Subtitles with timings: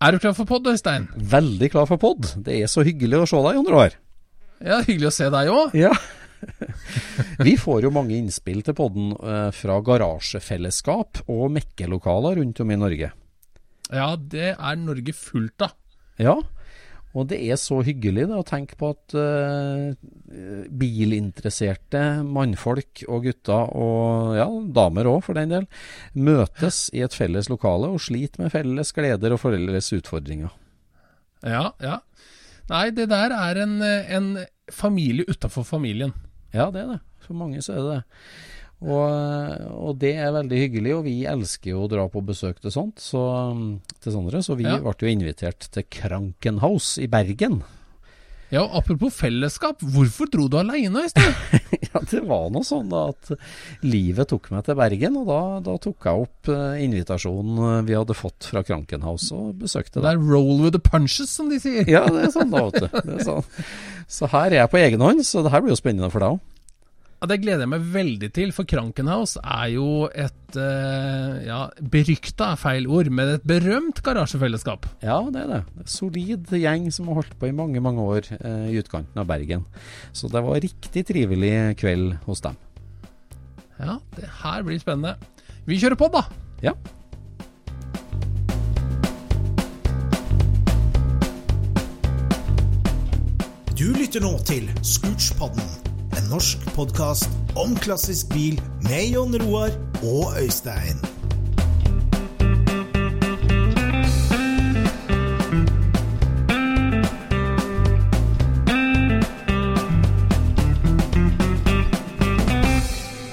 [0.00, 1.10] Er du klar for pod, Øystein?
[1.12, 2.24] Veldig klar for pod.
[2.40, 3.96] Det er så hyggelig å se deg, Jon Roar.
[4.64, 5.74] Ja, hyggelig å se deg òg.
[5.76, 5.90] Ja.
[7.46, 12.78] Vi får jo mange innspill til podden eh, fra garasjefellesskap og mekkelokaler rundt om i
[12.80, 13.10] Norge.
[13.90, 15.76] Ja, det er Norge fullt av.
[16.20, 16.38] Ja,
[17.10, 19.94] og det er så hyggelig da, å tenke på at uh,
[20.82, 24.46] bilinteresserte mannfolk og gutter, og ja,
[24.78, 25.66] damer òg for den del,
[26.14, 30.54] møtes i et felles lokale og sliter med felles gleder og felles utfordringer.
[31.42, 31.98] Ja, ja.
[32.70, 34.32] Nei, det der er en, en
[34.70, 36.14] familie utafor familien.
[36.54, 37.00] Ja, det er det.
[37.26, 38.02] For mange så er det det.
[38.80, 42.72] Og, og, det er veldig hyggelig, og vi elsker jo å dra på besøk til
[42.72, 43.20] sånt, så,
[44.00, 44.78] til sånne, så vi ja.
[44.80, 47.60] ble jo invitert til Krankenhaus i Bergen.
[48.50, 51.36] Ja, og Apropos fellesskap, hvorfor dro du aleine, Øystein?
[51.86, 53.30] ja, det var noe sånn da at
[53.86, 58.16] livet tok meg til Bergen, og da, da tok jeg opp uh, invitasjonen vi hadde
[58.18, 60.08] fått fra Krankenhaus og besøkte det.
[60.08, 61.86] Det er 'roll with the punches', som de sier.
[61.86, 63.14] ja, det er sånn da, vet du.
[63.28, 63.46] Sånn.
[64.10, 66.34] Så her er jeg på egen hånd, så det her blir jo spennende for deg
[66.34, 66.46] òg.
[67.20, 71.58] Ja, Det gleder jeg meg veldig til, for Krankenhaus er jo et uh, ja,
[71.92, 74.88] berykta er feil ord, men et berømt garasjefellesskap.
[75.04, 75.58] Ja, det er det.
[75.84, 79.66] Solid gjeng som har holdt på i mange, mange år uh, i utkanten av Bergen.
[80.16, 82.56] Så det var riktig trivelig kveld hos dem.
[83.76, 85.18] Ja, det her blir spennende.
[85.68, 86.24] Vi kjører på, da.
[86.64, 86.72] Ja.
[93.76, 95.79] Du lytter nå til Scootspodden
[96.18, 101.00] en norsk podkast om klassisk bil med Jon Roar og Øystein.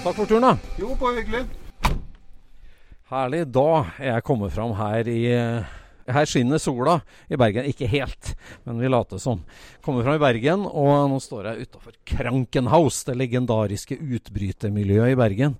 [0.03, 0.53] Takk for turen, da.
[0.79, 1.43] Jo, bare hyggelig.
[3.11, 3.45] Herlig.
[3.55, 5.23] Da er jeg kommet fram her i
[6.13, 7.67] her skinner sola i Bergen.
[7.69, 8.33] Ikke helt,
[8.65, 9.43] men vi later som.
[9.85, 15.57] Kommer fra i Bergen, og nå står jeg utafor Krankenhaus, det legendariske utbrytermiljøet i Bergen.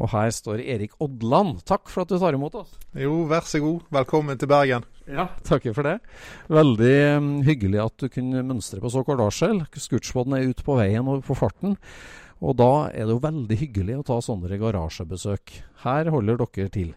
[0.00, 1.60] Og her står Erik Odland.
[1.68, 2.72] Takk for at du tar imot oss.
[2.96, 3.84] Jo, vær så god.
[4.00, 4.86] Velkommen til Bergen.
[5.10, 5.98] Ja, takker for det.
[6.52, 9.64] Veldig um, hyggelig at du kunne mønstre på så kort varsel.
[9.74, 11.76] Scootspoden er ute på veien og på farten.
[12.40, 15.58] Og da er det jo veldig hyggelig å ta sånne garasjebesøk.
[15.84, 16.94] Her holder dere til.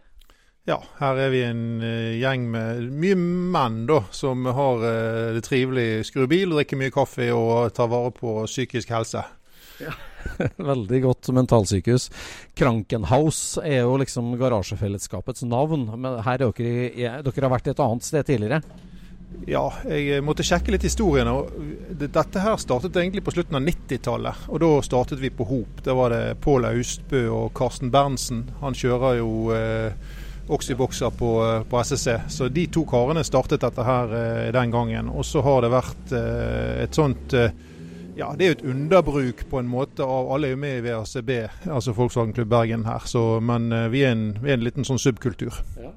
[0.63, 5.43] Ja, her er vi en uh, gjeng med mye menn da, som har uh, det
[5.43, 9.25] trivelig, skrur bil, drikker mye kaffe og tar vare på psykisk helse.
[9.83, 9.91] Ja.
[10.71, 12.07] Veldig godt mentalsykehus.
[12.55, 15.89] Krankenhaus er jo liksom garasjefellesskapets navn.
[15.97, 18.63] Men her er dere, er, dere har vært et annet sted tidligere?
[19.49, 21.27] Ja, jeg eh, måtte sjekke litt historien.
[21.99, 24.47] Dette her startet egentlig på slutten av 90-tallet.
[24.53, 25.81] Og da startet vi på Hop.
[25.83, 28.45] Da var det Pål Austbø og Karsten Berntsen.
[28.61, 32.17] Han kjører jo eh, Oxybokser på, eh, på SSC.
[32.29, 35.11] Så de to karene startet dette her eh, den gangen.
[35.13, 37.53] Og så har det vært eh, et sånt eh,
[38.15, 40.83] ja, det er jo et underbruk på en måte av Alle er jo med i
[40.85, 41.31] VRCB,
[41.65, 43.07] altså Volkswagen Klubb Bergen her.
[43.09, 45.63] Så, men eh, vi er, en, vi, er en, liten sånn subkultur.
[45.81, 45.93] Ja.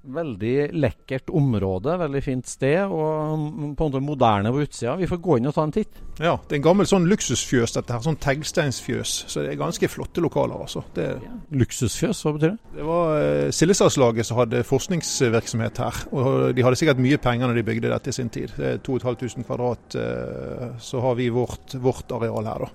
[0.00, 3.42] Veldig lekkert område, veldig fint sted, og
[3.76, 4.94] på en måte moderne på utsida.
[4.96, 5.98] Vi får gå inn og ta en titt.
[6.16, 8.00] Ja, det er en gammel sånn luksusfjøs, dette her.
[8.06, 9.12] Sånn teglsteinsfjøs.
[9.28, 10.80] Så det er ganske flotte lokaler, altså.
[10.96, 11.04] Det,
[11.52, 12.72] Luksusfjøs, hva betyr det?
[12.78, 16.00] det var uh, Sildesalslaget som hadde forskningsvirksomhet her.
[16.16, 18.56] Og de hadde sikkert mye penger når de bygde dette i sin tid.
[18.56, 19.98] Det er 2500 kvadrat.
[20.00, 22.72] uh, Så har vi vårt, vårt areal her, da.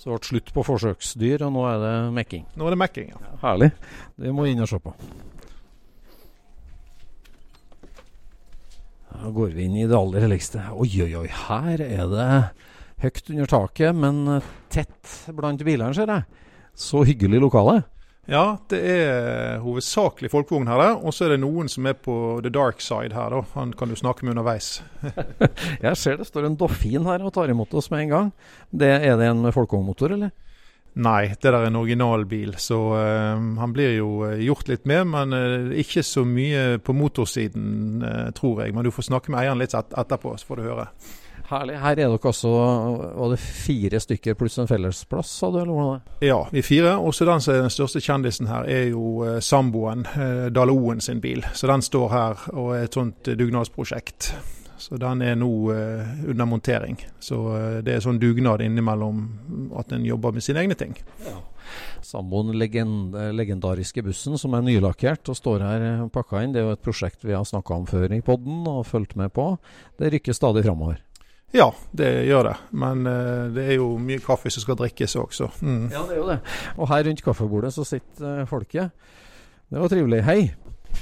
[0.00, 2.48] Så det ble slutt på forsøksdyr, og nå er det mekking.
[2.56, 3.36] Nå er det mekking, ja.
[3.44, 3.70] Herlig.
[4.16, 4.96] Det må vi inn og se på.
[9.14, 10.60] Da går vi inn i det aller helligste.
[10.74, 11.28] Oi, oi, oi.
[11.46, 12.28] Her er det
[13.04, 14.22] høyt under taket, men
[14.72, 16.26] tett blant bilene, ser jeg.
[16.74, 17.82] Så hyggelig lokale.
[18.24, 22.14] Ja, det er hovedsakelig folkevogn her, og så er det noen som er på
[22.44, 23.34] the dark side her.
[23.34, 23.42] da.
[23.52, 24.78] Han kan du snakke med underveis.
[25.84, 28.32] Jeg ser det står en Doffin her og tar imot oss med en gang.
[28.72, 30.32] Det, er det en folkevognmotor, eller?
[30.94, 35.08] Nei, det der er en originalbil, så uh, han blir jo eh, gjort litt med.
[35.10, 38.76] Men uh, ikke så mye på motorsiden, uh, tror jeg.
[38.76, 40.88] Men du får snakke med eieren litt et etterpå, så får du høre.
[41.44, 41.74] Herlig.
[41.76, 45.58] Her er dere også Var det fire stykker pluss en fellesplass, sa du?
[45.60, 46.00] eller hvordan?
[46.20, 46.28] det?
[46.30, 46.96] Ja, vi fire.
[46.96, 51.44] Også den er den største kjendisen her, er jo samboen, eh, Dale Oen sin bil.
[51.52, 54.32] Så den står her og er et sånt dugnadsprosjekt.
[54.84, 56.98] Så den er nå eh, under montering.
[57.22, 59.22] Så eh, det er sånn dugnad innimellom
[59.80, 60.92] at en jobber med sine egne ting.
[62.04, 66.52] Samboen legend, legendariske bussen som er nylakkert og står her eh, pakka inn.
[66.52, 69.32] Det er jo et prosjekt vi har snakka om før i podden og fulgt med
[69.32, 69.54] på.
[69.96, 71.00] Det rykker stadig framover.
[71.54, 72.56] Ja, det gjør det.
[72.74, 75.48] Men eh, det er jo mye kaffe som skal drikkes også.
[75.62, 75.86] Mm.
[75.94, 76.40] Ja, det er jo det.
[76.74, 78.90] Og her rundt kaffebordet så sitter eh, folket.
[79.70, 80.20] Det var trivelig.
[80.26, 80.40] Hei.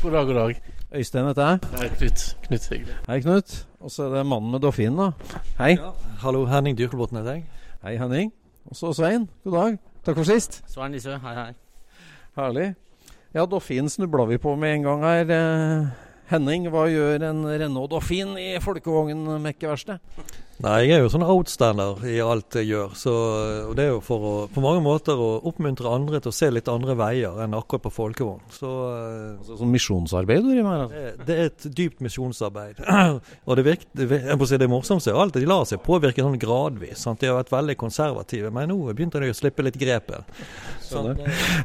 [0.03, 0.82] God dag, god dag.
[0.95, 1.59] Øystein heter jeg.
[1.79, 2.37] Hei, Knut.
[2.47, 2.95] Knut Hyggelig.
[3.09, 3.67] Hei, Knut.
[3.81, 5.39] Og så er det mannen med Doffinen, da.
[5.59, 5.71] Hei.
[5.79, 5.91] Ja.
[6.21, 7.47] Hallo, Henning Dyrkelbotn heter jeg.
[7.83, 8.33] Hei, Henning.
[8.69, 9.25] Og så Svein.
[9.45, 9.79] God dag.
[10.05, 10.61] Takk for sist.
[10.69, 11.17] Svein Lise.
[11.23, 11.53] hei hei.
[12.37, 12.75] Herlig.
[13.35, 15.33] Ja, Doffin snubla vi på med en gang her.
[15.33, 15.87] Eh,
[16.29, 20.01] Henning, hva gjør en Renault Doffin i folkevognmekkeverkstedet?
[20.63, 22.93] Nei, jeg er jo sånn outstander i alt jeg gjør.
[22.95, 23.13] Så,
[23.67, 26.51] og det er jo for å på mange måter å oppmuntre andre til å se
[26.53, 28.45] litt andre veier enn akkurat på folkevogn.
[28.55, 29.11] Så eh,
[29.43, 30.85] Altså, sånn misjonsarbeid du driver med?
[30.85, 31.01] Altså.
[31.03, 32.79] det, det er et dypt misjonsarbeid.
[33.49, 36.23] og det, virker, det, jeg må si det morsomste er alt de lar seg påvirke
[36.23, 37.03] sånn gradvis.
[37.03, 37.19] Sant?
[37.23, 40.31] De har vært veldig konservative, men nå begynte de å slippe litt grepet.
[40.87, 41.17] Sånn,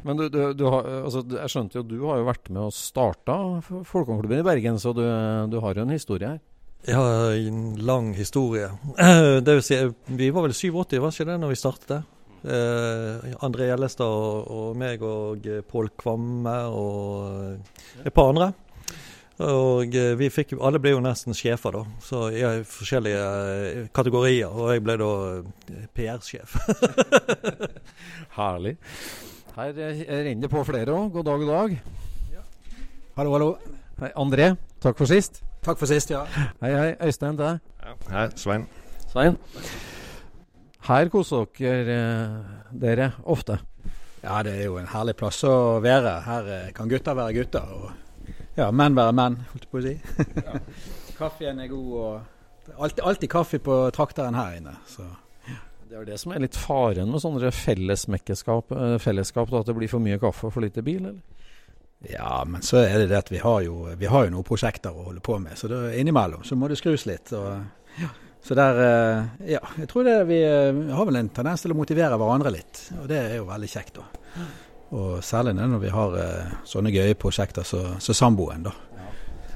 [0.07, 2.73] Men du, du, du har, altså, jeg skjønte jo du har jo vært med og
[2.73, 5.05] starta Folkevognklubben i Bergen, så du,
[5.51, 6.41] du har jo en historie her.
[6.87, 8.69] Ja, en lang historie.
[9.45, 12.13] Det vil si, vi var vel 87, var ikke det, når vi startet?
[12.47, 18.47] Eh, André Gjellestad og, og meg og eh, Pål Kvamme og et par andre.
[19.43, 21.83] Og eh, vi fikk, jo- alle ble jo nesten sjefer, da.
[22.07, 24.47] Så i forskjellige eh, kategorier.
[24.53, 25.09] Og jeg ble da
[25.41, 26.55] eh, PR-sjef.
[28.37, 28.77] Herlig.
[29.57, 31.11] Her eh, renner det på flere òg.
[31.17, 31.77] God dag, god dag.
[33.17, 33.51] Hallo, hallo.
[33.99, 35.41] Hei, André, takk for sist.
[35.67, 36.21] Takk for sist, ja.
[36.63, 36.91] Hei, hei.
[37.03, 37.57] Øystein til deg.
[38.07, 38.61] Hei, Svein.
[39.11, 39.35] Svein.
[40.87, 41.97] Her koser dere
[42.71, 43.57] dere ofte.
[44.23, 46.13] Ja, det er jo en herlig plass å være.
[46.23, 49.85] Her eh, kan gutter være gutter, og ja, menn være menn, holdt jeg på å
[49.89, 50.55] si.
[51.19, 54.77] Kaffen er god, og det er alltid, alltid kaffe på trakteren her inne.
[54.87, 55.03] Så.
[55.83, 59.67] Det er jo det som er litt faren med sånne fellesmekkeskap, eh, fellesskap, da, at
[59.67, 61.46] det blir for mye kaffe og for lite bil, eller?
[61.99, 64.93] Ja, men så er det det at vi har jo, vi har jo noen prosjekter
[64.93, 67.31] å holde på med, så det, innimellom så må det skrus litt.
[67.33, 67.63] Og,
[68.45, 71.79] så der, eh, ja, jeg tror det vi eh, har vel en tendens til å
[71.79, 74.05] motivere hverandre litt, og det er jo veldig kjekt da.
[74.95, 78.75] Og særlig når vi har eh, sånne gøye prosjekter som så, samboen da.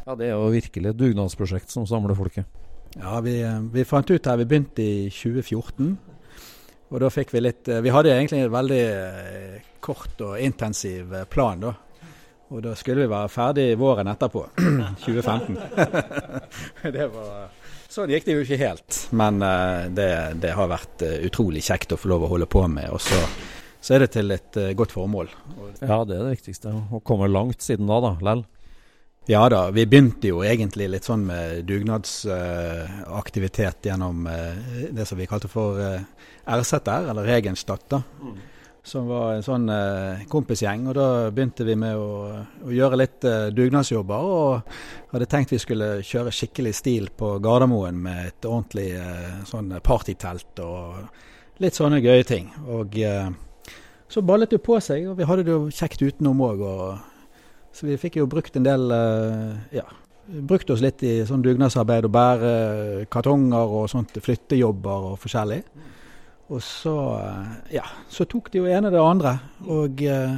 [0.02, 2.50] Ja, det er jo virkelig et dugnadsprosjekt som samler folket.
[2.98, 3.38] Ja, vi,
[3.72, 5.94] vi fant ut her, vi begynte i 2014.
[6.92, 8.82] Og da fikk vi litt Vi hadde egentlig en veldig
[9.80, 11.72] kort og intensiv plan da.
[12.52, 14.42] Og da skulle vi være ferdig våren etterpå.
[15.06, 15.56] 2015.
[16.98, 17.50] det var
[17.92, 18.98] Sånn gikk det jo ikke helt.
[19.20, 22.62] Men eh, det, det har vært eh, utrolig kjekt å få lov å holde på
[22.72, 22.88] med.
[22.96, 23.20] Og så,
[23.84, 25.28] så er det til et eh, godt formål.
[25.82, 26.72] Ja, det er det viktigste.
[26.72, 28.14] Å komme langt siden da, da.
[28.24, 28.46] Lell.
[29.28, 34.56] Ja da, vi begynte jo egentlig litt sånn med dugnadsaktivitet gjennom uh,
[34.90, 36.02] det som vi kalte for uh,
[36.50, 38.02] RZR, eller Regenstadt, da.
[38.84, 40.88] Som var en sånn eh, kompisgjeng.
[40.90, 44.32] Og da begynte vi med å, å gjøre litt eh, dugnadsjobber.
[44.34, 49.76] Og hadde tenkt vi skulle kjøre skikkelig stil på Gardermoen med et ordentlig eh, sånn
[49.86, 52.50] partytelt og litt sånne gøye ting.
[52.74, 53.30] Og eh,
[54.12, 56.66] så ballet det på seg, og vi hadde det jo kjekt utenom òg.
[57.72, 59.86] Så vi fikk jo brukt en del eh, Ja,
[60.48, 62.52] brukt oss litt i sånn dugnadsarbeid og bære
[63.14, 65.62] kartonger og sånt, flyttejobber og forskjellig.
[66.52, 69.38] Og så, eh, ja, så tok det jo ene det andre.
[69.72, 70.36] Og eh,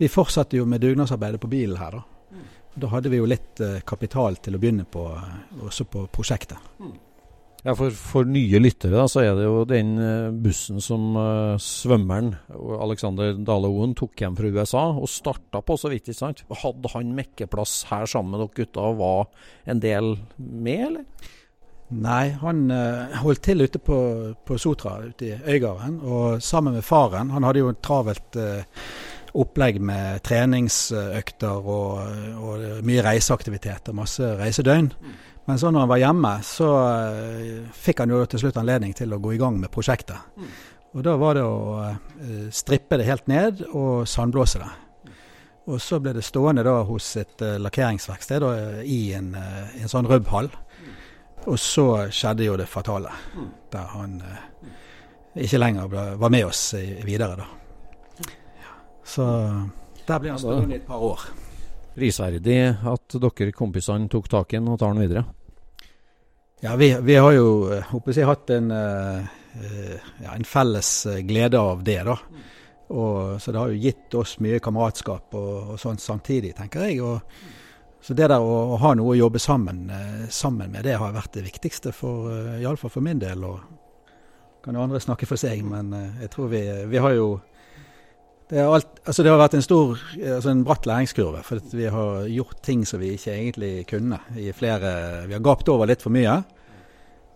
[0.00, 2.42] vi fortsatte jo med dugnadsarbeidet på bilen her, da.
[2.74, 6.72] da hadde vi jo litt eh, kapital til å begynne på, eh, også på prosjektet.
[7.62, 11.54] Ja, for, for nye lyttere da, så er det jo den eh, bussen som uh,
[11.62, 12.32] svømmeren
[12.82, 16.10] Alexander Dale Oen tok hjem fra USA og starta på, så vidt.
[16.10, 16.42] ikke sant?
[16.64, 19.30] Hadde han mekkeplass her sammen med dere gutta og var
[19.70, 21.30] en del med, eller?
[21.92, 23.96] Nei, han uh, holdt til ute på,
[24.46, 25.98] på Sotra, ute i Øygarden.
[26.00, 27.32] Og sammen med faren.
[27.34, 28.86] Han hadde jo et travelt uh,
[29.42, 32.00] opplegg med treningsøkter og,
[32.40, 34.92] og mye reiseaktivitet og masse reisedøgn.
[34.92, 35.20] Mm.
[35.48, 39.12] Men så når han var hjemme, så uh, fikk han jo til slutt anledning til
[39.12, 40.32] å gå i gang med prosjektet.
[40.36, 40.52] Mm.
[40.92, 41.92] Og da var det å
[42.52, 44.72] strippe det helt ned og sandblåse det.
[45.72, 48.50] Og så ble det stående da hos et lakkeringsverksted da,
[48.84, 50.50] i en, en sånn rubbhall.
[51.50, 53.10] Og så skjedde jo det fatale,
[53.72, 54.18] der han
[55.34, 56.60] ikke lenger ble, var med oss
[57.02, 57.48] videre, da.
[59.02, 59.24] Så
[60.06, 61.24] der ble han stående i et par år
[61.94, 62.58] prisverdig
[62.88, 65.24] at dere kompisene tok tak i ham og tar ham videre?
[66.62, 67.46] Ja, vi, vi har jo
[67.90, 71.98] håper jeg, hatt en, uh, ja, en, felles eh, glede av det.
[72.06, 72.14] da.
[72.94, 77.02] Og, så det har jo gitt oss mye kameratskap og, og sånn samtidig, tenker jeg.
[77.02, 77.18] Og,
[78.02, 81.14] så det der å, å, ha noe å jobbe sammen, uh, sammen med, det har
[81.14, 83.44] vært det viktigste for uh, iallfall for min del.
[83.46, 83.62] Og
[84.62, 85.90] kan jo andre snakke for seg, men
[86.22, 87.32] jeg tror vi, vi har jo
[88.52, 90.00] det, alt, altså det, har vært en stor,
[90.36, 91.40] altså en bratt læringskurve.
[91.46, 94.18] For vi har gjort ting som vi ikke egentlig kunne.
[94.54, 94.92] flere,
[95.26, 96.42] Vi har gapt over litt for mye.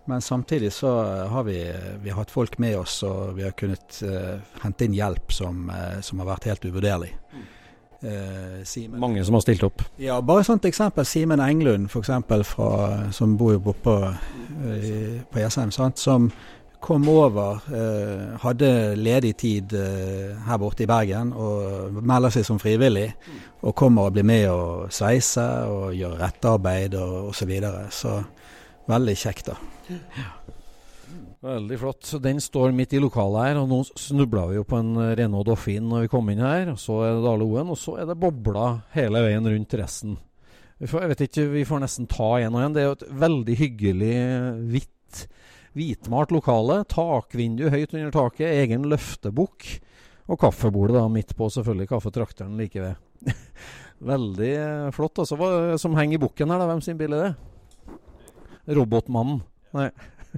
[0.07, 3.97] Men samtidig så har vi, vi har hatt folk med oss, og vi har kunnet
[4.07, 7.09] uh, hente inn hjelp som, uh, som, har vært helt uvurderlig.
[7.97, 8.61] Uh,
[8.93, 9.81] Mange som har stilt opp?
[9.97, 11.05] Ja, bare et sånt eksempel.
[11.05, 12.11] Simen Englund, f.eks.,
[13.17, 13.95] som bor jo borte
[15.31, 15.71] på Jessheim.
[15.97, 16.29] Som
[16.79, 22.59] kom over, eh, hadde ledig tid eh, her borte i Bergen og melder seg som
[22.61, 23.09] frivillig.
[23.61, 27.39] Og kommer og blir med og sveise og gjør rettearbeid og osv.
[27.39, 27.85] Så, videre.
[27.91, 28.21] så
[28.87, 29.57] veldig kjekt, da.
[29.89, 30.36] Ja.
[31.45, 32.11] Veldig flott.
[32.23, 35.85] Den står midt i lokalet her, og nå snubla vi jo på en Renault Dauphin
[35.85, 36.71] når vi kom inn her.
[36.73, 40.17] og Så er det Dale Oen, og så er det bobler hele veien rundt resten.
[40.77, 42.73] Vi får, jeg vet ikke, vi får nesten ta en og en.
[42.73, 44.13] Det er jo et veldig hyggelig,
[44.73, 44.93] hvitt
[45.77, 49.67] Hvitmalt lokale, takvindu høyt under taket, egen løftebukk.
[50.27, 53.29] Og kaffebordet da midt på, selvfølgelig kaffetrakteren like ved.
[54.11, 55.21] Veldig eh, flott.
[55.21, 55.37] altså.
[55.39, 56.67] Hva som henger i bukken her, da?
[56.71, 57.93] Hvem sin bil er det?
[58.75, 59.39] Robotmannen.
[59.77, 59.87] Nei,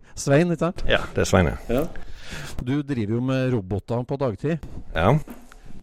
[0.24, 0.84] Svein, ikke sant?
[0.90, 1.84] Ja, det er Svein, ja.
[2.62, 4.66] Du driver jo med roboter på dagtid.
[4.96, 5.14] Ja.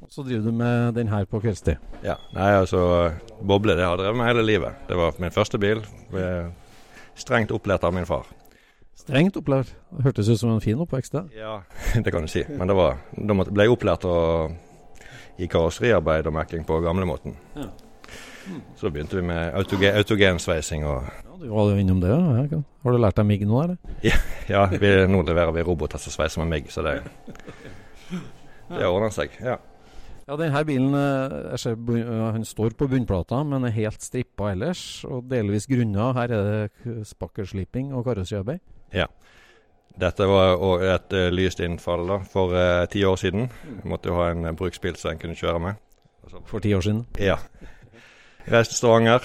[0.09, 1.83] Så driver du med den her på kveldstid.
[2.05, 2.15] Ja.
[2.37, 2.81] Nei, altså
[3.43, 4.83] Boble det har jeg drevet med hele livet.
[4.89, 5.83] Det var min første bil.
[7.19, 8.29] Strengt opplært av min far.
[8.97, 9.73] Strengt opplært.
[9.91, 11.41] Det hørtes ut som en fin oppvekst, det.
[11.41, 11.59] Ja,
[12.05, 12.45] det kan du si.
[12.49, 14.07] Men det var, da ble jeg opplært
[15.43, 17.37] i karosseriarbeid og mekling på gamlemåten.
[17.59, 17.69] Ja.
[18.79, 22.61] Så begynte vi med autogen, autogensveising og ja, Du var jo innom det, ja.
[22.85, 23.95] Har du lært deg MIG nå, eller?
[24.07, 26.99] Ja, ja vi, nå leverer vi roboter som sveiser med MIG, så det,
[28.73, 29.35] det ordner seg.
[29.43, 29.59] ja.
[30.27, 31.77] Ja, denne bilen eh, jeg ser,
[32.35, 35.05] han står på bunnplata, men er helt strippa ellers.
[35.07, 36.09] Og delvis grunna.
[36.17, 38.59] Her er det spakkelsliping og karosseriarbeid.
[38.91, 39.07] Ja.
[39.97, 43.47] Dette var et uh, lyst innfall da, for uh, ti år siden.
[43.71, 45.79] Jeg måtte jo ha en bruksbil som en kunne kjøre med.
[46.51, 47.07] For ti år siden?
[47.23, 47.39] Ja.
[48.47, 49.25] Reiste Stavanger.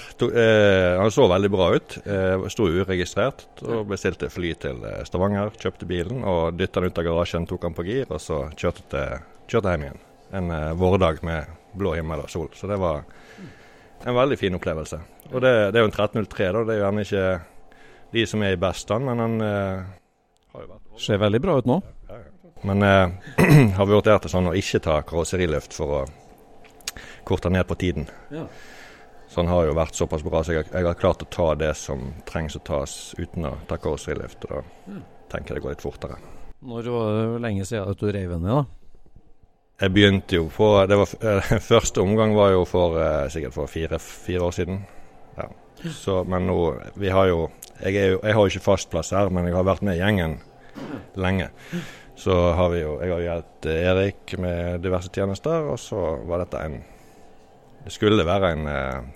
[0.98, 1.98] han så veldig bra ut.
[2.06, 3.44] Eh, Sto uregistrert.
[3.62, 5.52] og Bestilte fly til Stavanger.
[5.62, 8.82] Kjøpte bilen og dytta den ut av garasjen, tok den på gir, og så kjørte,
[8.90, 10.02] til, kjørte hjem igjen.
[10.32, 11.46] En eh, vårdag med
[11.78, 12.50] blå himmel og sol.
[12.56, 13.04] Så det var
[14.02, 14.98] en veldig fin opplevelse.
[15.30, 16.64] Og det, det er jo en 1303, da.
[16.66, 17.26] Det er jo gjerne ikke
[18.12, 19.84] de som er i best stand, men han eh,
[20.52, 21.78] har jo vært Ser veldig bra ut nå.
[22.10, 22.50] Ja, ja.
[22.68, 23.14] Men eh,
[23.78, 26.02] har vurdert det sånn å ikke ta karosseriløft for å
[27.28, 28.08] korte ned på tiden.
[28.34, 28.44] Ja.
[29.32, 31.72] Så han har jo vært såpass bra, så jeg, jeg, har klart å ta det
[31.80, 34.44] som trengs å tas uten å ta karosseriløft.
[34.44, 34.60] Og da
[34.92, 35.00] ja.
[35.32, 36.18] tenker jeg det går litt fortere.
[36.62, 38.64] Når var det lenge siden at du reiv ned, da?
[39.82, 41.14] Jeg begynte jo på det var,
[41.72, 43.00] Første omgang var jo for
[43.32, 44.84] sikkert for fire, fire år siden.
[45.38, 45.48] Ja.
[45.96, 46.58] Så, men nå
[47.00, 47.48] Vi har jo
[47.82, 50.02] jeg, jo, jeg, har jo ikke fast plass her, men jeg har vært med i
[50.02, 50.36] gjengen
[51.18, 51.48] lenge.
[52.14, 56.62] Så har vi jo Jeg har hjulpet Erik med diverse tjenester, og så var dette
[56.62, 56.78] en
[57.82, 59.10] Det skulle være eh, en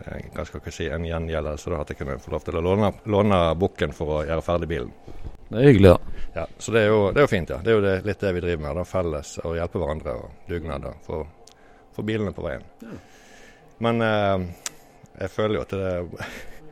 [0.00, 2.92] hva skal jeg si, en gjengjeldelse, da, at jeg kunne få lov til å låne,
[3.12, 4.92] låne bukken for å gjøre ferdig bilen.
[5.50, 6.26] Det er hyggelig, da.
[6.34, 7.58] Ja, Så det er jo, det er jo fint, ja.
[7.64, 8.80] Det er jo det, litt det vi driver med.
[8.80, 11.26] da, Felles og hjelpe hverandre og dugnad for,
[11.96, 12.64] for bilene på veien.
[13.82, 14.46] Men eh,
[15.24, 15.90] jeg føler jo at det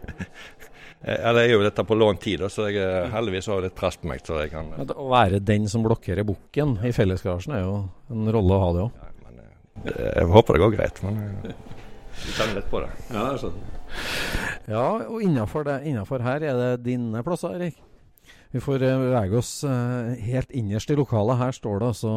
[1.00, 3.76] Eh, eller jeg er jo dette på lånt tid, så jeg eh, heldigvis har litt
[3.78, 4.24] press på meg.
[4.26, 4.72] så jeg kan...
[4.74, 7.76] Å være den som blokkerer bukken i fellesgarasjen er jo
[8.14, 9.02] en rolle å ha, det òg.
[9.04, 11.20] Ja, eh, jeg håper det går greit, men
[12.24, 12.88] Du kjenner litt på det.
[13.12, 13.74] Ja, jeg skjønner.
[14.68, 17.78] Ja, og innafor, innenfor her er det dine plasser, Erik.
[18.52, 21.40] Vi får eh, bevege oss eh, helt innerst i lokalet.
[21.40, 22.12] Her står det altså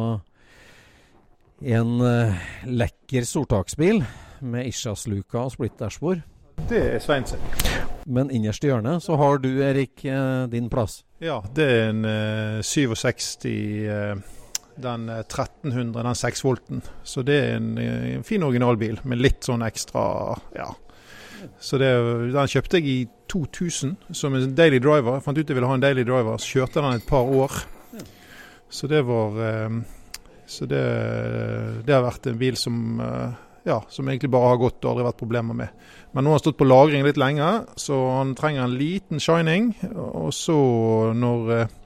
[1.62, 4.02] en eh, lekker stortaksbil
[4.42, 6.24] med Ishas-luka og splitt dashbord.
[6.68, 7.40] Det er Svein sin.
[8.06, 10.02] Men innerst i hjørnet så har du, Erik,
[10.52, 11.02] din plass.
[11.22, 14.16] Ja, det er en eh, 67 eh,
[14.76, 16.82] den eh, 1300, den 6 volten.
[17.02, 20.04] Så det er en, eh, en fin originalbil med litt sånn ekstra
[20.56, 20.70] ja.
[21.58, 21.88] Så det,
[22.30, 22.98] Den kjøpte jeg i
[23.32, 25.16] 2000 som en daily driver.
[25.16, 27.56] Jeg fant ut jeg ville ha en daily driver, så kjørte den et par år.
[28.72, 29.80] Så det var eh,
[30.46, 30.84] Så det,
[31.86, 35.04] det har vært en bil som eh, ja, som egentlig bare har gått og aldri
[35.06, 35.84] vært problemer med.
[36.12, 37.48] Men nå har han stått på lagring litt lenge,
[37.78, 39.70] så han trenger en liten shining.
[39.94, 40.56] Og så
[41.16, 41.76] når eh,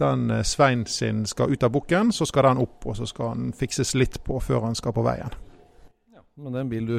[0.00, 3.36] den eh, Svein sin skal ut av bukken, så skal den opp, og så skal
[3.36, 5.36] den fikses litt på før han skal på veien.
[6.40, 6.98] Men det er en bil du,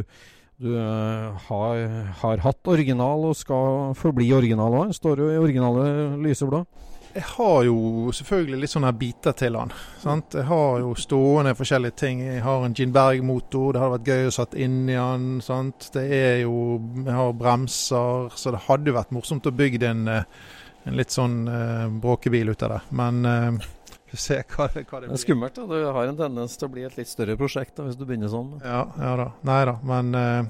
[0.62, 1.84] du eh, har,
[2.22, 4.96] har hatt original og skal forbli original òg.
[4.96, 5.86] Står jo i originale
[6.22, 6.66] lyseblå.
[7.12, 9.74] Jeg har jo selvfølgelig litt sånne biter til han.
[10.00, 10.38] Sant?
[10.38, 12.22] Jeg har jo stående forskjellige ting.
[12.24, 15.26] Jeg har en Gin Berg-motor, det hadde vært gøy å satt inn i han.
[15.44, 15.90] Sant?
[15.92, 20.24] Det er jo Jeg har bremser, så det hadde vært morsomt å bygge en, eh,
[20.86, 22.82] en litt sånn eh, bråkebil ut av det.
[22.98, 23.50] Men eh,
[24.12, 25.56] vi får se hva, det- hva det Det er skummelt.
[25.56, 25.66] da.
[25.68, 28.32] Du har en tendens til å bli et litt større prosjekt da, hvis du begynner
[28.34, 28.56] sånn.
[28.66, 29.28] Ja, ja da.
[29.44, 29.76] Nei da.
[29.84, 30.44] Men eh,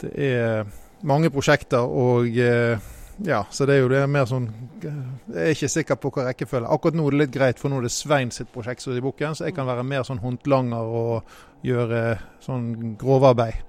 [0.00, 0.64] det er
[1.06, 2.78] mange prosjekter, og eh,
[3.24, 4.46] ja, så det er jo det mer sånn
[4.80, 4.92] Jeg
[5.36, 6.68] er ikke sikker på hva rekkefølge.
[6.72, 9.00] Akkurat nå er det litt greit, for nå er det Svein sitt prosjekt som er
[9.02, 13.60] i bukken, så jeg kan være mer sånn håndlanger og gjøre sånn grovarbeid.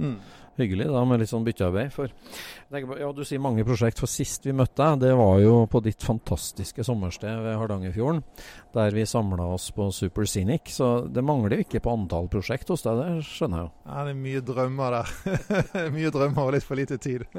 [0.00, 0.16] Mm.
[0.56, 1.92] Hyggelig da, med litt sånn byttearbeid.
[1.92, 2.08] For
[2.70, 3.98] på, ja, Du sier mange prosjekt.
[4.02, 8.22] For sist vi møtte deg, det var jo på ditt fantastiske sommersted ved Hardangerfjorden.
[8.76, 10.68] Der vi samla oss på Super Scenic.
[10.74, 13.72] Så det mangler jo ikke på antall prosjekt hos deg, det skjønner jeg jo.
[13.86, 15.12] Ja, det er mye drømmer der.
[15.96, 17.24] mye drømmer og litt for lite tid.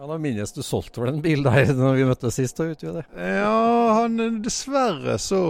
[0.00, 2.56] Ja, Da minnes du solgte vel en bil der når vi møttes sist?
[2.60, 3.26] Da, utgjorde det.
[3.40, 3.50] Ja,
[4.00, 5.40] han, dessverre så,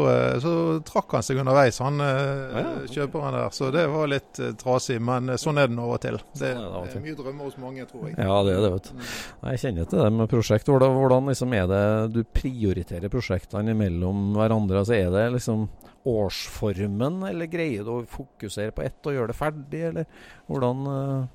[0.43, 0.53] så
[0.87, 2.73] trakk han seg underveis, han eh, Ja, ja.
[2.91, 3.53] kjøperen der.
[3.55, 6.19] Så det var litt eh, trasig, men eh, sånn er det nå av og til.
[6.35, 7.05] Det, Sånn er det av og til.
[7.07, 8.17] mye drømmer hos mange, tror jeg.
[8.19, 9.00] Ja, det er det, vet du.
[9.01, 10.69] Jeg kjenner til det med prosjekt.
[10.71, 14.83] Hvordan, hvordan liksom er det du prioriterer prosjektene mellom hverandre?
[14.83, 15.69] Altså Er det liksom
[16.09, 20.07] årsformen, eller greier du å fokusere på ett og gjøre det ferdig, eller
[20.49, 21.27] hvordan uh,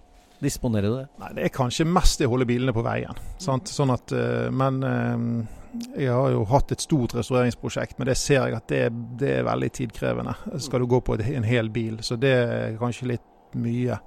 [0.42, 1.06] disponerer du det?
[1.22, 3.22] Nei, det er kanskje mest det å holde bilene på veien.
[3.42, 3.70] Sant?
[3.70, 8.42] Sånn at, uh, men uh, jeg har jo hatt et stort restaureringsprosjekt, men det ser
[8.42, 8.82] jeg at det,
[9.22, 10.36] det er veldig tidkrevende.
[10.64, 14.00] Skal du gå på en hel bil, så det er kanskje litt mye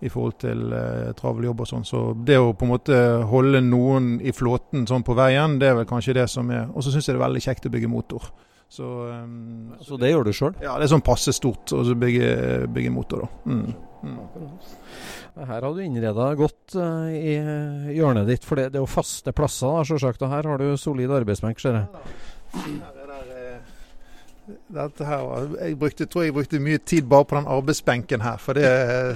[0.00, 1.84] i forhold til eh, travel jobb og sånn.
[1.84, 5.80] Så det å på en måte holde noen i flåten sånn på veien, det er
[5.80, 7.90] vel kanskje det som er Og så syns jeg det er veldig kjekt å bygge
[7.92, 8.30] motor.
[8.70, 10.54] Så, um, Så det gjør du sjøl?
[10.62, 13.50] ja, det er sånn passe stort å bygge, bygge motor, da.
[13.50, 13.74] Mm.
[14.00, 14.52] Mm.
[15.40, 17.34] Her har du innreda godt uh, i
[17.96, 20.22] hjørnet ditt, for det, det er jo faste plasser, da, selvsagt.
[20.22, 22.06] Og her har du solid arbeidsbenk, ser jeg.
[22.54, 23.58] Her er der, eh,
[24.39, 24.39] dette
[24.74, 28.38] her, jeg brukte, tror jeg brukte mye tid bare på den arbeidsbenken her.
[28.42, 28.70] For det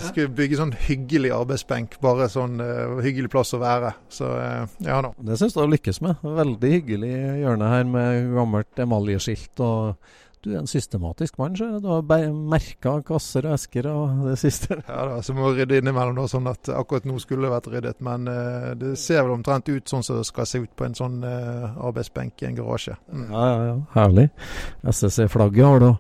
[0.09, 1.99] skulle bygge sånn hyggelig arbeidsbenk.
[2.05, 3.95] Bare sånn uh, hyggelig plass å være.
[4.13, 5.15] Så uh, ja da.
[5.19, 6.29] Det syns jeg du har lykkes med.
[6.43, 9.65] Veldig hyggelig hjørne her med gammelt emaljeskilt.
[9.65, 10.13] og
[10.45, 11.79] Du er en systematisk mann, ser.
[11.81, 12.05] Du har
[12.35, 14.77] merka kasser og esker og det siste.
[14.91, 17.71] Ja da, Så må vi rydde innimellom, da, sånn at akkurat nå skulle det vært
[17.73, 18.03] ryddet.
[18.05, 20.99] Men uh, det ser vel omtrent ut sånn som det skal se ut på en
[20.99, 22.99] sånn uh, arbeidsbenk i en garasje.
[23.09, 23.27] Mm.
[23.31, 23.79] Ja, ja, ja.
[23.97, 24.29] Herlig.
[24.93, 25.91] SSC-flagget har du.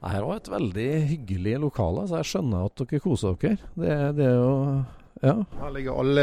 [0.00, 3.60] Det her var et veldig hyggelig lokale, så jeg skjønner at dere koser dere.
[3.76, 4.54] Det, det er jo
[5.20, 5.34] Ja.
[5.60, 6.22] Her ligger alle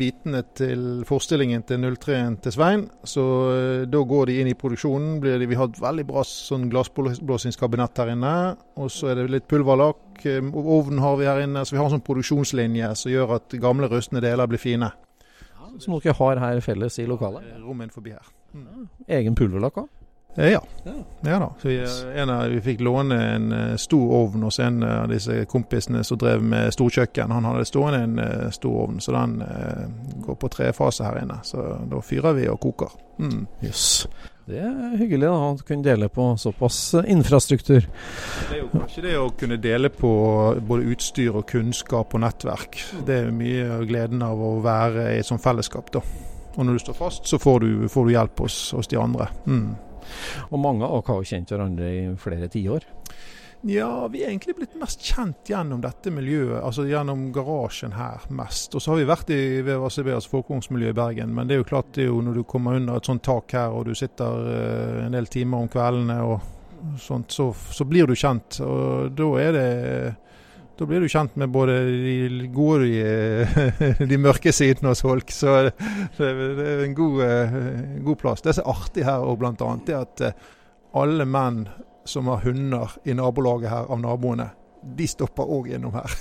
[0.00, 2.86] bitene til forestillingen til 03-en til Svein.
[3.04, 5.18] Så eh, da går de inn i produksjonen.
[5.20, 8.32] Blir de, vi har et veldig bra sånn glassblåsingskabinett her inne.
[8.80, 10.24] Og så er det litt pulverlakk.
[10.24, 10.40] eh,
[10.78, 11.66] Ovn har vi her inne.
[11.68, 14.88] Så vi har en sånn produksjonslinje som gjør at gamle rustne deler blir fine.
[15.78, 17.44] Som dere har her felles i lokalet.
[17.60, 18.32] Rommet forbi her.
[18.56, 18.88] Mm.
[19.20, 19.92] Egen pulverlakk òg?
[20.38, 20.62] Eh, ja.
[20.84, 20.92] Ja.
[21.20, 21.54] ja da.
[21.62, 25.44] Vi, eh, en av, vi fikk låne en eh, stor ovn hos en av disse
[25.50, 27.34] kompisene som drev med storkjøkken.
[27.34, 29.42] Han hadde stående en stor ovn, så den
[30.22, 31.40] går på trefase her inne.
[31.42, 32.94] Så da fyrer vi og koker.
[33.18, 33.46] Mm.
[33.66, 34.06] Yes.
[34.48, 37.82] Det er hyggelig da, å kunne dele på såpass infrastruktur.
[37.82, 40.12] Det er jo kanskje det å kunne dele på
[40.70, 42.78] både utstyr og kunnskap og nettverk.
[43.04, 46.04] Det er mye av gleden av å være i et sånt fellesskap, da.
[46.54, 49.28] Og når du står fast, så får du, får du hjelp hos, hos de andre.
[49.46, 49.76] Mm.
[50.50, 52.86] Og mange av dere har jo kjent hverandre i flere tiår.
[53.66, 58.76] Ja, vi er egentlig blitt mest kjent gjennom dette miljøet, altså gjennom garasjen her mest.
[58.78, 61.32] Og så har vi vært i VVACB, altså folkeungsmiljøet i Bergen.
[61.34, 63.56] Men det er jo klart det er jo når du kommer under et sånt tak
[63.58, 66.38] her og du sitter eh, en del timer om kveldene og
[67.02, 68.60] sånt, så, så blir du kjent.
[68.62, 69.68] Og da er det
[70.78, 75.32] Da blir du kjent med både de gode og de, de mørke sidene hos folk.
[75.34, 77.56] Så det, er en god, uh,
[78.06, 78.44] god, plass.
[78.44, 80.52] Det som er artig her, blant annet, er at uh,
[81.02, 81.64] alle menn
[82.08, 84.46] som har hunder i nabolaget her av naboene,
[84.82, 86.14] de stopper òg gjennom her.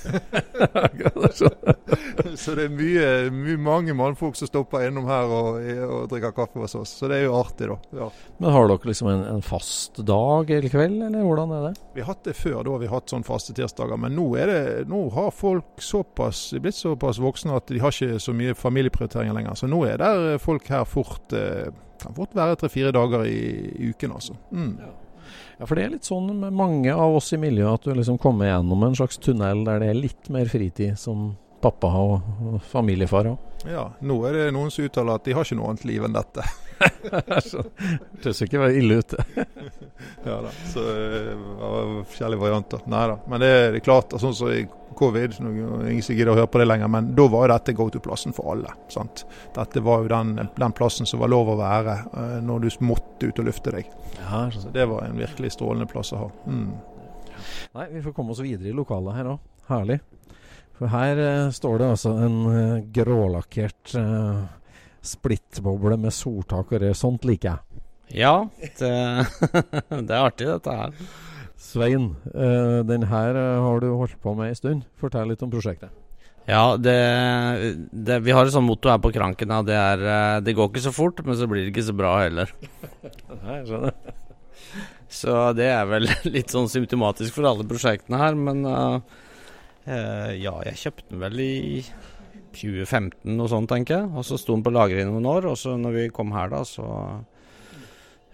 [2.42, 6.62] så det er mye, mye, mange mannfolk som stopper innom her og, og, drikker kaffe
[6.64, 6.96] hos oss.
[7.00, 7.78] Så det er jo artig, da.
[8.02, 8.10] Ja.
[8.42, 11.74] Men har dere liksom en, en, fast dag eller kveld, eller hvordan er det?
[11.96, 14.00] Vi har hatt det før, da har vi hatt sånn faste tirsdager.
[14.02, 18.22] Men nå, er det, nå har folk såpass, blitt såpass voksne at de har ikke
[18.24, 19.60] så mye familieprioriteringer lenger.
[19.60, 21.70] Så nå er det folk her fort eh,
[22.02, 23.42] kan fort være tre-fire dager i,
[23.74, 24.38] i, uken, altså.
[24.52, 24.74] Mm.
[24.82, 24.94] Ja.
[25.58, 28.20] Ja, for det er litt sånn med mange av oss i miljøet at du liksom
[28.22, 33.32] kommer gjennom en slags tunnel der det er litt mer fritid som pappa og familiefar
[33.32, 33.44] òg.
[33.66, 36.14] Ja, nå er det noen som uttaler at de har ikke noe annet liv enn
[36.14, 36.46] dette.
[38.22, 39.26] Høres ikke være ille ute.
[40.30, 41.24] ja da, så det
[41.58, 42.84] var forskjellige varianter.
[42.94, 43.18] Nei da.
[43.26, 44.68] Men det er klart, sånn som i
[44.98, 47.88] covid, ingen som gidder å høre på det lenger, men da var jo dette go
[47.94, 48.74] to-plassen for alle.
[48.94, 49.24] sant?
[49.56, 53.30] Dette var jo den, den, plassen som var lov å være uh, når du måtte
[53.30, 53.90] ut og lufte deg.
[54.20, 56.30] Ja, så det var en virkelig strålende plass å ha.
[56.46, 56.72] Mm.
[57.78, 59.54] Nei, vi får komme oss videre i lokalet her òg.
[59.68, 60.00] Herlig.
[60.78, 64.44] For her uh, står det altså en uh, grålakkert uh,
[65.02, 66.94] splittboble med soltak og det.
[66.98, 67.64] Sånt liker jeg.
[68.22, 68.36] Ja,
[68.80, 68.92] det,
[70.08, 70.94] det er artig dette her.
[71.58, 74.86] Svein, uh, den her har du holdt på med en stund.
[75.02, 75.94] Fortell litt om prosjektet.
[76.48, 76.96] Ja, det,
[77.92, 79.52] det, vi har et sånt motto her på Kranken.
[79.68, 82.54] Det er Det går ikke så fort, men så blir det ikke så bra heller.
[83.44, 83.98] Nei, skjønner.
[85.12, 89.18] Så det er vel litt sånn symptomatisk for alle prosjektene her, men uh,
[89.88, 91.56] Uh, ja, jeg kjøpte den vel i
[92.58, 94.10] 2015 og sånn, tenker jeg.
[94.20, 96.52] Og så sto den på lageret i noen år, og så når vi kom her,
[96.52, 96.88] da, så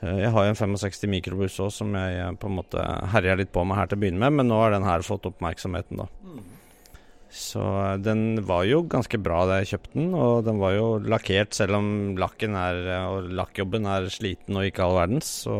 [0.03, 3.63] Jeg har jo en 65 mikrobuss òg som jeg på en måte herja litt på
[3.63, 6.09] med her til å begynne med, men nå har den her fått oppmerksomheten, da.
[7.33, 10.87] Så uh, den var jo ganske bra da jeg kjøpte den, og den var jo
[11.01, 11.87] lakkert selv om
[12.19, 15.31] lakken er, og lakkjobben er sliten og ikke all verdens.
[15.47, 15.55] Så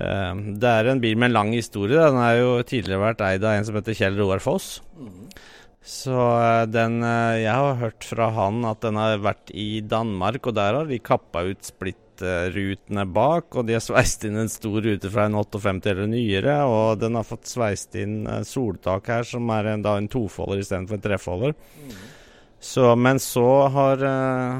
[0.00, 1.98] Eh, det er en bil med en lang historie.
[1.98, 4.78] Den har jo tidligere vært eid av en som heter Kjell Roar Foss.
[5.80, 10.46] Så eh, den eh, Jeg har hørt fra han at den har vært i Danmark,
[10.46, 11.66] og der har de kappa ut
[12.20, 13.54] splittrutene bak.
[13.56, 17.16] Og de har sveist inn en stor rute fra en 58 eller nyere, og den
[17.18, 21.54] har fått sveist inn soltak her, som er en, da en tofolder istedenfor en trefolder.
[21.80, 21.94] Mm.
[22.60, 24.02] Så, men så har,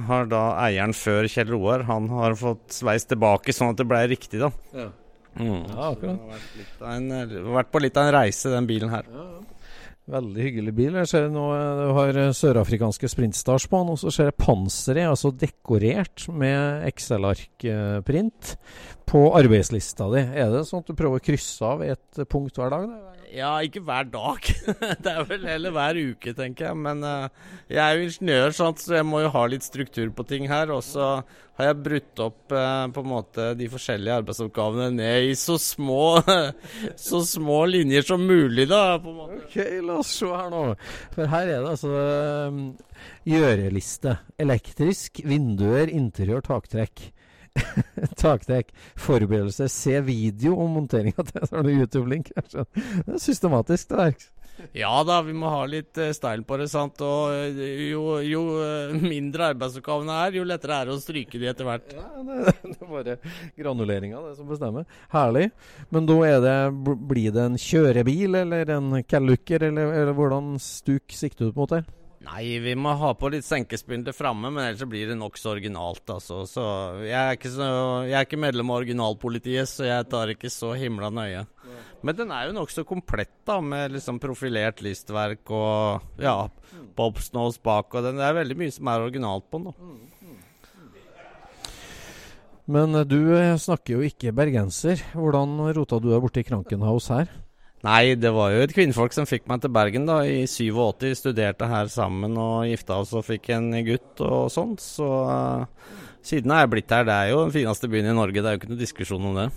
[0.08, 4.00] har, da eieren før Kjell Roar Han har fått sveist tilbake sånn at det ble
[4.08, 4.48] riktig, da.
[4.72, 4.86] Ja.
[5.36, 5.66] Mm.
[5.68, 6.16] Ja, akkurat.
[6.16, 9.04] Det har vært, en, vært, på litt av en reise, den bilen her.
[9.12, 9.49] Ja, ja.
[10.10, 10.96] Veldig hyggelig bil.
[10.98, 14.38] Jeg ser nå eh, du har eh, sørafrikanske sprintstars på den, og så ser jeg
[14.40, 18.54] panseret, altså dekorert med XL-ark-print
[19.10, 20.24] på arbeidslista di.
[20.42, 22.90] Er det sånn at du prøver å krysse av et punkt hver dag?
[22.90, 23.19] Da?
[23.30, 24.46] Ja, ikke hver dag.
[25.04, 26.78] det er vel heller hver uke, tenker jeg.
[26.86, 30.26] Men uh, jeg er jo ingeniør, sant, så jeg må jo ha litt struktur på
[30.26, 30.72] ting her.
[30.74, 31.10] Og så
[31.60, 36.20] har jeg brutt opp uh, på en måte de forskjellige arbeidsoppgavene ned i så små,
[37.10, 38.98] så små linjer som mulig, da.
[39.02, 39.40] på en måte.
[39.44, 40.64] Ok, la oss se her nå.
[41.14, 41.94] For her er det altså
[42.50, 42.60] um,
[43.28, 44.18] gjøreliste.
[44.42, 47.10] Elektrisk, vinduer, interiør, taktrekk.
[48.22, 52.34] takdekk, forberedelser, se video om monteringa til så har du YouTube-link.
[52.34, 52.66] Det
[53.06, 54.28] er systematisk, det der.
[54.76, 56.68] Ja da, vi må ha litt uh, style på det.
[56.68, 57.00] sant?
[57.04, 61.48] Og uh, jo, jo uh, mindre arbeidsoppgavene er, jo lettere er det å stryke de
[61.50, 61.94] etter hvert.
[61.96, 63.16] Ja, det, det er bare
[63.58, 64.84] granuleringa det som bestemmer.
[65.14, 65.48] Herlig.
[65.94, 66.58] Men da er det,
[67.08, 71.88] blir det en kjørebil eller en Callucker, eller, eller hvordan stuk sikter du mot her?
[72.20, 76.02] Nei, vi må ha på litt senkespinter framme, men ellers blir det nokså originalt.
[76.12, 76.42] Altså.
[76.44, 76.64] Så
[77.06, 77.68] jeg er, ikke så,
[78.04, 81.46] jeg er ikke medlem av originalpolitiet, så jeg tar ikke så himla nøye.
[82.04, 86.36] Men den er jo nokså komplett, da, med liksom profilert listverk og ja,
[86.98, 87.88] bobsnose bak.
[87.96, 89.72] Og den, det er veldig mye som er originalt på den.
[89.72, 89.76] da.
[92.70, 95.00] Men du eh, snakker jo ikke bergenser.
[95.16, 97.32] Hvordan rota du deg borti Krankenhaus her?
[97.80, 101.14] Nei, det var jo et kvinnfolk som fikk meg til Bergen da, i 87.
[101.16, 104.84] Studerte her sammen og gifta oss og fikk en gutt og sånt.
[104.84, 105.64] Så uh,
[106.20, 107.06] siden har jeg blitt her.
[107.08, 109.38] Det er jo den fineste byen i Norge, det er jo ikke noe diskusjon om
[109.40, 109.48] det.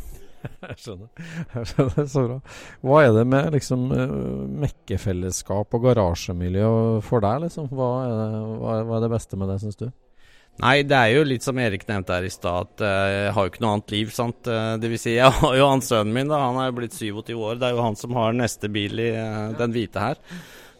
[0.64, 1.28] Jeg skjønner.
[1.54, 2.08] Jeg skjønner.
[2.12, 2.38] Så bra.
[2.84, 4.16] Hva er det med liksom uh,
[4.64, 6.72] mekkefellesskap og garasjemiljø
[7.08, 7.70] for deg, liksom?
[7.72, 9.86] Hva er, det, hva er det beste med det, syns du?
[10.62, 13.46] Nei, det er jo litt som Erik nevnte her i stad, at uh, jeg har
[13.46, 14.12] jo ikke noe annet liv.
[14.14, 14.46] sant?
[14.46, 16.98] Uh, det vil si, jeg har jo han sønnen min, da, han er jo blitt
[16.98, 17.58] 27 år.
[17.58, 20.22] Det er jo han som har neste bil i uh, den hvite her.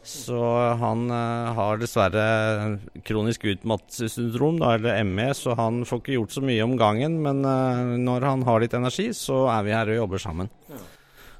[0.04, 0.36] Så
[0.82, 2.24] han har dessverre
[3.08, 7.16] kronisk utmattelsessyndrom, eller ME, så han får ikke gjort så mye om gangen.
[7.24, 7.40] Men
[8.04, 10.52] når han har litt energi, så er vi her og jobber sammen.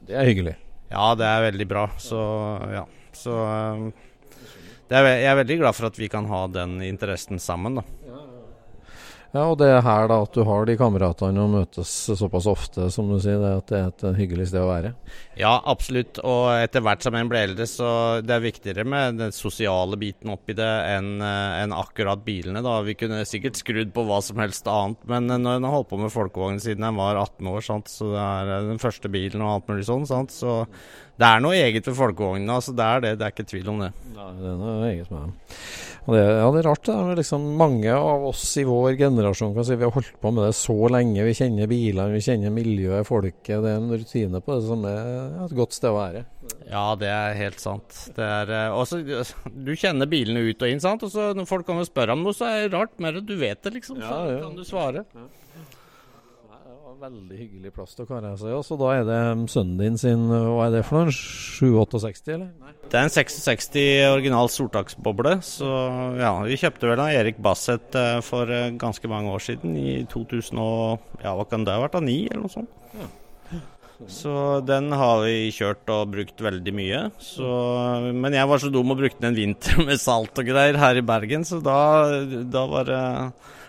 [0.08, 0.56] Det er hyggelig.
[0.94, 1.90] Ja, det er veldig bra.
[2.00, 2.24] Så
[2.72, 2.86] ja.
[3.14, 3.88] Så eh,
[4.94, 7.86] er, jeg er veldig glad for at vi kan ha den interessen sammen, da.
[9.34, 12.86] Ja, og det er her da at du har de kameratene og møtes såpass ofte,
[12.94, 14.92] som du sier, det at det er et hyggelig sted å være?
[15.40, 16.20] Ja, absolutt.
[16.22, 17.88] Og etter hvert som en blir eldre, så
[18.22, 22.62] det er viktigere med den sosiale biten oppi det enn en akkurat bilene.
[22.62, 22.76] da.
[22.86, 26.04] Vi kunne sikkert skrudd på hva som helst annet, men når en har holdt på
[26.04, 27.90] med folkevogn siden en var 18 år, sant?
[27.90, 28.28] så det
[28.60, 30.30] er den første bilen og alt mulig sånn, sant?
[30.30, 30.60] så
[31.14, 32.60] det er noe eget ved folkevognene.
[32.60, 33.92] Altså det er det, det er ikke tvil om det.
[34.16, 35.34] Ja, det er noe eget med dem.
[36.04, 36.82] Og det, ja, det er rart.
[36.84, 40.32] Det er liksom mange av oss i vår generasjon kan si vi har holdt på
[40.36, 41.24] med det så lenge.
[41.30, 43.54] Vi kjenner bilene, vi kjenner miljøet, folket.
[43.54, 46.26] Det er en rutine på det som er et godt sted å være.
[46.68, 48.02] Ja, det er helt sant.
[48.18, 49.00] Det er, eh, også,
[49.46, 51.06] du kjenner bilene ut og inn, sant?
[51.06, 53.30] og så når folk kommer og spør om noe, så er det rart mer at
[53.30, 54.02] du vet det, liksom.
[54.02, 54.44] Så ja, ja.
[54.44, 55.06] kan du svare.
[55.14, 55.30] Ja
[57.04, 58.54] veldig hyggelig plass til å kare seg.
[58.56, 59.20] Og så da er det
[59.52, 61.16] sønnen din sin Hva er det for noe?
[61.16, 62.52] 768, eller?
[62.64, 62.76] Nei.
[62.92, 63.68] Det er en 66
[64.12, 65.36] original sortaksboble.
[65.46, 65.68] Så
[66.20, 69.76] ja, vi kjøpte vel av Erik Bassett eh, for eh, ganske mange år siden.
[69.80, 71.98] I 2000 og Ja, hva kan det ha vært?
[71.98, 72.80] Da, 9 eller noe sånt.
[73.00, 73.10] Ja.
[74.10, 74.34] Så
[74.68, 77.02] den har vi kjørt og brukt veldig mye.
[77.24, 77.48] Så,
[78.12, 81.00] men jeg var så dum og brukte den en vinter med salt og greier her
[81.00, 81.78] i Bergen, så da,
[82.52, 83.04] da var det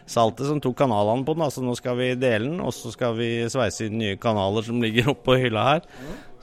[0.07, 1.47] saltet som tok kanalene på den.
[1.47, 4.83] Altså nå skal vi dele den, og så skal vi sveise inn nye kanaler som
[4.83, 5.91] ligger oppå hylla her.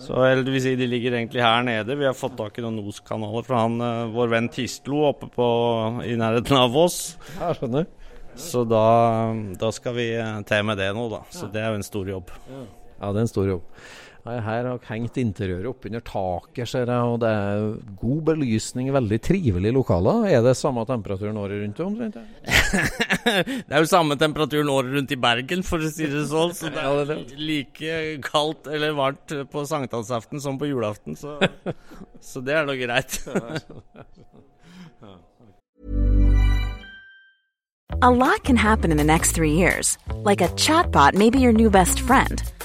[0.01, 1.97] Så eller det vil si de ligger egentlig her nede.
[1.97, 5.47] Vi har fått tak i noen Nos-kanaler fra han, eh, vår venn Tistlo oppe på,
[6.09, 7.17] i nærheten av Voss.
[7.37, 7.85] Ja, skjønner.
[8.39, 8.85] Så da,
[9.59, 11.21] da, skal vi eh, til med det nå, da.
[11.29, 12.31] Så det er jo en stor jobb.
[12.49, 13.83] Ja, det er en stor jobb.
[14.21, 17.63] Her har hengt interiøret oppunder taket, ser jeg, og det er
[17.97, 18.91] god belysning.
[18.93, 20.27] Veldig trivelig lokaler.
[20.29, 22.19] Er det samme temperaturen året rundt omtrent?
[23.25, 26.53] det er jo samme temperaturen året rundt i Bergen, for å si det sånn.
[26.53, 27.97] Så det er like
[28.29, 31.39] kaldt eller varmt på sankthansaften som på julaften, så,
[32.31, 33.23] så det er nå greit.
[38.01, 39.97] A lot can happen in the next three years.
[40.23, 42.41] Like a chatbot may be your new best friend.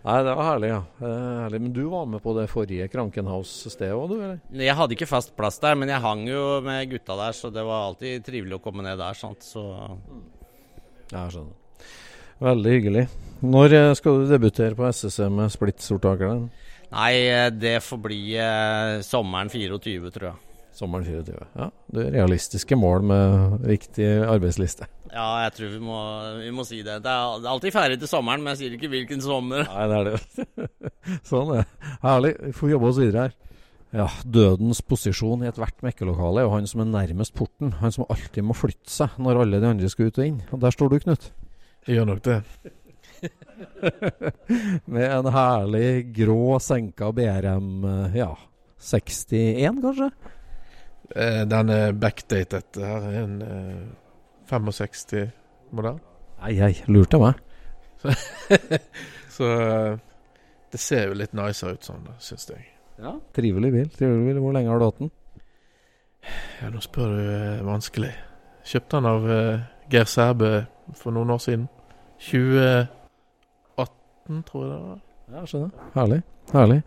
[0.00, 0.80] Nei, det var herlig, ja.
[1.02, 1.58] Herlig.
[1.60, 4.16] Men du var med på det forrige Krankenhaus-stedet òg, du?
[4.16, 4.38] eller?
[4.56, 7.64] Jeg hadde ikke fast plass der, men jeg hang jo med gutta der, så det
[7.68, 9.18] var alltid trivelig å komme ned der.
[9.18, 9.44] sant?
[9.44, 9.66] Så...
[11.10, 11.56] Ja, jeg skjønner.
[12.40, 13.04] Veldig hyggelig.
[13.44, 16.46] Når eh, skal du debutere på SSC med splitt-sortakeren?
[16.90, 20.49] Nei, eh, det får bli eh, sommeren 24, tror jeg.
[20.76, 21.48] Sommeren 24.
[21.58, 24.86] Ja, det er realistiske mål med riktig arbeidsliste.
[25.10, 25.98] Ja, jeg tror vi må,
[26.38, 27.00] vi må si det.
[27.02, 29.66] Det er, alltid ferdig til sommeren, men jeg sier ikke hvilken sommer.
[29.66, 30.66] Nei, det er det.
[31.30, 31.94] sånn er det.
[32.04, 32.34] Herlig.
[32.46, 33.38] Vi får jobbe oss videre her.
[33.90, 37.74] Ja, Dødens posisjon i ethvert mekkelokale er jo han som er nærmest porten.
[37.80, 40.42] Han som alltid må flytte seg når alle de andre skal ut og inn.
[40.54, 41.32] Og der står du, Knut.
[41.88, 42.38] Jeg gjør nok det.
[44.94, 47.82] Med en herlig grå senka BRM
[48.14, 48.30] ja,
[48.78, 50.10] 61, kanskje?
[51.16, 52.62] Eh, den er backdated.
[52.74, 53.82] Det her er en eh,
[54.50, 55.98] 65-modell.
[56.40, 57.34] Nei, ei, lurte meg.
[59.36, 59.96] så eh,
[60.72, 62.62] det ser jo litt nicer ut sånn, syns jeg.
[63.00, 63.88] Ja, Trivelig bil.
[63.96, 64.38] trivelig bil.
[64.44, 65.10] Hvor lenge har du hatt den?
[66.60, 68.12] Ja, Nå spør du eh, vanskelig.
[68.70, 69.22] Kjøpte den av
[69.90, 70.50] Geir Sæbø
[71.00, 71.64] for noen år siden.
[72.30, 74.98] 2018, tror jeg det var.
[75.30, 75.70] Ja, skjønner.
[75.94, 76.20] Herlig.
[76.52, 76.80] Herlig.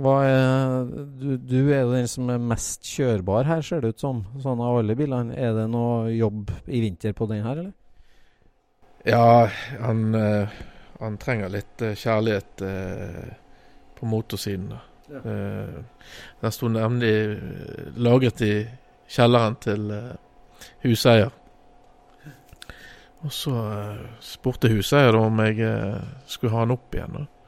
[0.00, 0.86] Er,
[1.20, 4.22] du, du, er jo den som er mest kjørbar her, ser det ut som.
[4.40, 5.36] Sånn av alle bilene.
[5.36, 7.74] Er det noe jobb i vinter på den her, eller?
[9.04, 9.48] Ja,
[9.80, 10.60] han, uh,
[11.00, 13.28] han trenger litt uh, kjærlighet uh,
[13.98, 14.72] på motorsiden.
[15.10, 15.20] Ja.
[16.38, 17.08] den sto nemlig
[17.98, 18.52] lagret i
[19.10, 19.88] kjelleren til
[20.84, 21.32] huseier.
[23.26, 23.56] Og så
[24.22, 25.66] spurte huseier om jeg
[26.30, 27.18] skulle ha den opp igjen.
[27.18, 27.39] Da.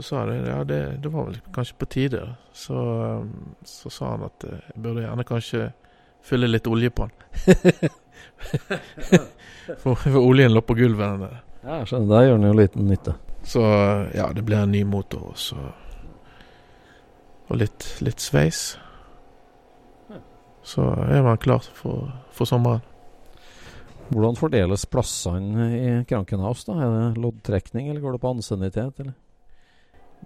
[0.00, 2.22] Så sa jeg ja, det, det var vel kanskje på tide.
[2.56, 2.80] Så,
[3.68, 5.66] så sa han at jeg burde gjerne kanskje
[6.24, 7.90] fylle litt olje på den.
[9.82, 11.20] for, for, oljen lå på gulvet.
[11.20, 11.36] Der.
[11.60, 12.14] Ja, jeg skjønner.
[12.14, 13.16] Der gjør den jo liten nytte.
[13.44, 13.64] Så
[14.16, 15.60] ja, det ble en ny motor også.
[17.50, 18.78] Og litt, litt sveis.
[20.64, 22.84] Så er man klar for, for sommeren.
[24.10, 26.64] Hvordan fordeles plassene i Krankenhaus?
[26.66, 26.80] da?
[26.82, 29.04] Er det loddtrekning, eller går det på ansiennitet?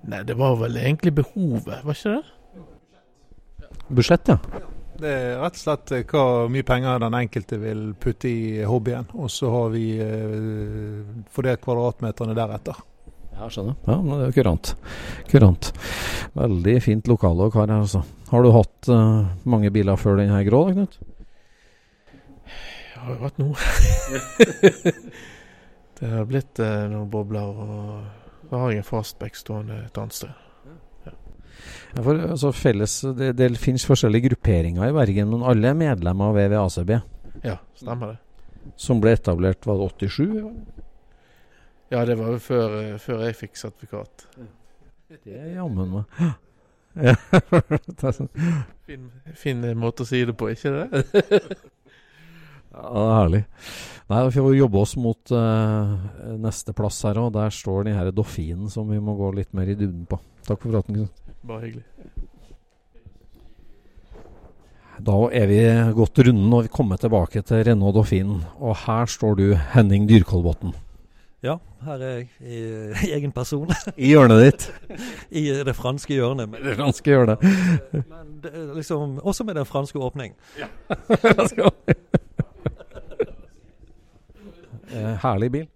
[0.02, 2.22] Nei, det var vel egentlig behovet, var ikke det?
[3.88, 4.38] Budsjett, ja.
[4.94, 9.08] Det er rett og slett eh, hva mye penger den enkelte vil putte i hobbyen.
[9.18, 12.78] Og så har vi eh, fordelt kvadratmeterne deretter.
[13.34, 13.74] Ja, skjønner.
[13.88, 14.74] Ja, men det er kurant.
[15.30, 15.72] kurant.
[16.38, 18.04] Veldig fint lokale dere har her, altså.
[18.30, 20.98] Har du hatt uh, mange biler før den her grå, da, Knut?
[22.94, 23.54] Jeg har jo hatt noe.
[25.98, 30.16] det har blitt uh, noen bobler, og så har jeg en fastback stående et annet
[30.16, 30.40] sted.
[31.94, 36.32] Ja, for, altså, felles, det, det finnes forskjellige grupperinger i Bergen, men alle er medlemmer
[36.32, 36.94] av VVACB?
[37.44, 38.18] Ja, stemmer det.
[38.80, 40.24] Som ble etablert var det 87?
[41.92, 44.26] Ja, det var jo før, før jeg fikk sertifikat.
[45.14, 46.18] Det er jammen meg.
[46.24, 47.14] Ja.
[48.86, 50.86] Fin, fin, måte å si det på, ikke det?
[52.74, 53.42] ja, det er herlig.
[54.04, 55.94] Nei, Vi får jobbe oss mot uh,
[56.40, 57.32] neste plass her òg.
[57.36, 60.20] Der står den her Doffinen som vi må gå litt mer i dybden på.
[60.44, 61.06] Takk for praten.
[61.44, 61.84] Bare hyggelig.
[65.04, 65.60] Da er vi
[65.96, 68.42] gått runden og vi kommer tilbake til Renault Dauphine.
[68.60, 70.76] Og her står du, Henning Dyrkolbotn.
[71.44, 72.60] Ja, her er jeg i,
[73.08, 73.72] i egen person.
[73.96, 74.68] I hjørnet ditt?
[75.32, 76.52] I det franske hjørnet.
[76.52, 77.42] Men, det franske hjørnet.
[77.92, 80.36] men det, liksom, også med den franske åpning.
[80.60, 80.68] Ja.
[84.94, 85.68] eh, herlig bil.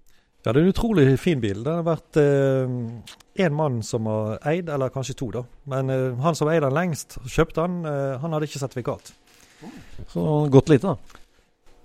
[0.47, 1.65] Ja, det er en utrolig fin bil.
[1.67, 3.03] Det har vært én
[3.37, 5.43] eh, mann som har eid, eller kanskje to, da.
[5.69, 9.11] Men eh, han som eide den lengst, kjøpte den, eh, han hadde ikke sertifikat.
[10.09, 10.23] Så
[10.55, 11.19] godt lite, da?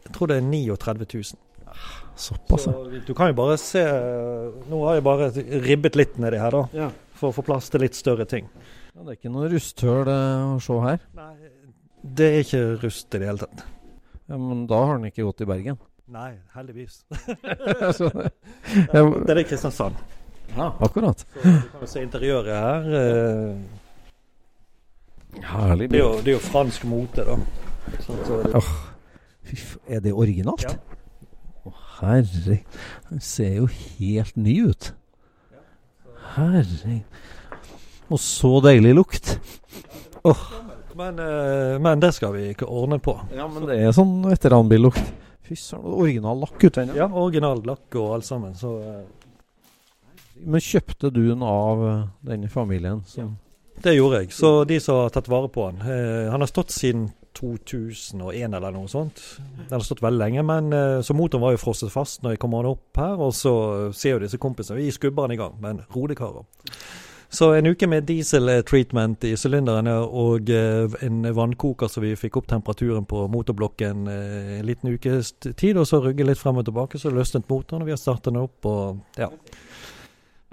[0.06, 1.42] Jeg tror det er 39 000.
[2.16, 2.74] Såpass, Så
[3.08, 3.82] du kan jo bare se
[4.70, 5.30] Nå har jeg bare
[5.64, 6.84] ribbet litt nedi her, da.
[6.86, 6.90] Ja.
[7.18, 8.46] For å få plass til litt større ting.
[8.94, 11.02] Ja, det er ikke noe rusthull å se her?
[11.18, 11.32] Nei,
[12.04, 13.66] det er ikke rust i det hele tatt.
[14.30, 15.82] Ja, Men da har den ikke gått i Bergen?
[16.12, 17.06] Nei, heldigvis.
[17.98, 18.10] Så,
[18.94, 19.96] ja, det er i Kristiansand.
[20.56, 21.20] Ja, akkurat.
[21.20, 22.90] Så du kan jo se interiøret her.
[23.00, 23.56] Eh,
[25.44, 27.38] Herlig det er, jo, det er jo fransk mote, da.
[28.00, 28.52] Så, så det...
[28.56, 28.74] oh,
[29.88, 30.68] er det originalt?
[30.68, 30.76] Ja.
[31.64, 32.60] Å, herre
[33.10, 34.92] Den ser jo helt ny ut.
[36.36, 37.00] Herre
[38.10, 39.38] Og så deilig lukt.
[40.24, 40.50] Oh.
[40.94, 41.18] Men,
[41.82, 43.16] men, det skal vi ikke ordne på.
[43.34, 45.23] Ja, men det er sånn veteranbillukt.
[45.44, 46.96] Fy søren, original lakk ute ennå.
[46.98, 48.54] Ja, original lakk og alt sammen.
[48.56, 48.72] Så,
[50.44, 51.84] Men kjøpte du den av
[52.24, 53.04] denne familien?
[53.20, 53.28] Ja,
[53.84, 54.32] det gjorde jeg.
[54.36, 58.74] Så de som har tatt vare på den uh, Han har stått siden 2001 eller
[58.74, 59.22] noe sånt.
[59.68, 62.44] Den har stått veldig lenge, men eh, så motoren var jo frosset fast når jeg
[62.44, 63.18] kommer opp her.
[63.18, 63.54] Og så
[63.98, 66.46] ser jo disse kompisene Vi skubber den i gang, men rolig, karer.
[67.34, 72.50] Så en uke med diesel-treatment i sylinderne og eh, en vannkoker så vi fikk opp
[72.52, 77.02] temperaturen på motorblokken eh, en liten ukes tid, og så rugge litt frem og tilbake,
[77.02, 79.32] så løsnet motoren, og vi har startet den opp, og ja.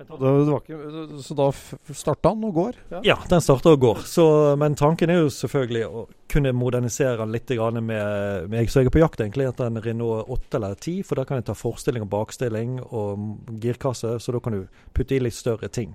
[0.00, 0.78] Ikke,
[1.20, 1.50] så da
[1.92, 2.78] starta den og går?
[2.94, 4.00] Ja, ja den starter og går.
[4.08, 4.24] Så,
[4.56, 8.96] men tanken er jo selvfølgelig å kunne modernisere den litt med, med Så jeg er
[8.96, 12.08] på jakt egentlig etter en Renault 8 eller 10, for da kan jeg ta forstilling
[12.08, 15.92] og bakstilling og girkasse, så da kan du putte i litt større ting.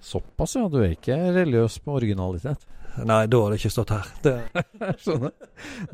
[0.00, 0.68] Såpass, ja.
[0.70, 2.66] Du er ikke religiøs på originalitet?
[3.06, 4.08] Nei, da hadde jeg ikke stått her.
[5.02, 5.34] Skjønner.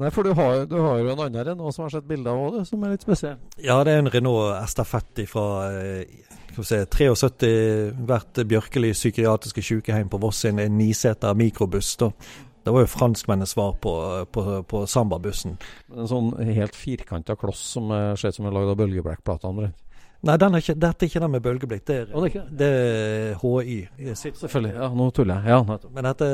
[0.00, 2.40] Nei, for du har, du har, jo en annen Renault som har sett bilde av
[2.40, 3.36] òg, som er litt spesiell?
[3.60, 7.52] Ja, det er en Renault Estafetti fra eh, se, 73.
[8.08, 11.94] Vært Bjørkeli psykiatriske sykehjem på Voss, en niseter mikrobuss.
[12.00, 12.10] da.
[12.64, 13.92] Det var jo franskmennenes svar på,
[14.32, 15.58] på, på Samba-bussen.
[15.92, 19.74] En sånn helt firkanta kloss som ser ut som er lagd av bølgeblekkplater?
[20.24, 21.84] Nei, er ikke, dette er ikke den med bølgeblitt.
[21.88, 23.78] Det, er, det er HI.
[24.16, 24.72] Selvfølgelig.
[24.78, 25.52] Ja, nå tuller jeg.
[25.52, 26.28] Ja, Men dette,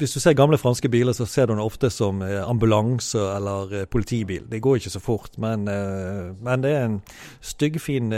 [0.00, 3.74] hvis du ser gamle franske biler, så ser du den ofte som eh, ambulanse eller
[3.82, 4.46] eh, politibil.
[4.48, 7.02] Det går ikke så fort, men, eh, men det er en
[7.44, 8.14] styggfin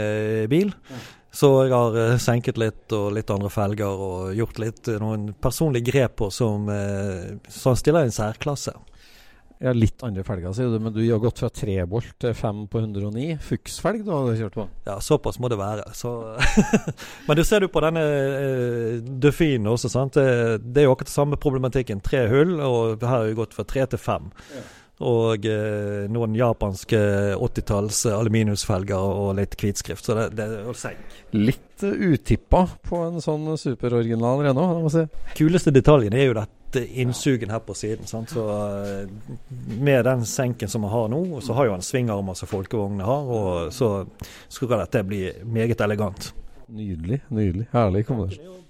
[0.51, 0.71] bil.
[1.31, 6.17] Så jeg har senket litt og litt andre felger og gjort litt noen personlige grep
[6.19, 6.67] på som,
[7.47, 8.73] som stiller i en særklasse.
[9.61, 12.81] Ja, Litt andre felger, sier du, men du har gått fra trebolt til fem på
[12.81, 13.35] 109.
[13.45, 14.65] Fuchsfelg du har kjørt på?
[14.87, 15.85] Ja, såpass må det være.
[15.93, 16.15] Så
[17.27, 20.17] men du ser du på denne uh, Duffinen også, sant?
[20.17, 22.01] Det, det, er jo akkurat samme problematikken.
[22.01, 24.31] Tre hull, og her har vi gått fra tre til fem.
[24.49, 24.65] Ja.
[25.01, 26.99] Og eh, noen japanske
[27.37, 30.05] 80-talls aluminiumsfelger og litt hvitskrift.
[30.05, 31.19] Så det, det er senk.
[31.33, 35.31] Litt uh, utippa på en sånn superoriginal Renault, må jeg si.
[35.41, 38.07] Kuleste detaljen er jo dette innsugen her på siden.
[38.09, 38.31] Sant?
[38.35, 39.09] Så eh,
[39.79, 43.27] Med den senken som vi har nå, så har jo han svingarmer som folkevognene har,
[43.27, 43.93] og så
[44.51, 46.31] skal dette bli meget elegant.
[46.71, 47.19] Nydelig.
[47.27, 48.61] nydelig, Herlig kombinasjon.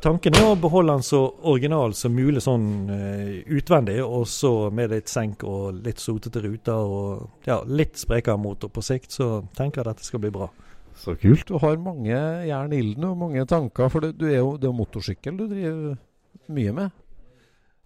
[0.00, 1.18] Tanken er å beholde den så
[1.50, 6.78] original som mulig sånn uh, utvendig, og så med litt senk og litt sotete ruter
[6.80, 10.48] og ja, litt sprekere motor på sikt, så tenker jeg dette skal bli bra.
[10.96, 11.44] Så kult.
[11.48, 14.72] Du har mange jern i ilden og mange tanker, for du er jo, det er
[14.72, 16.00] jo motorsykkel du driver
[16.56, 16.99] mye med?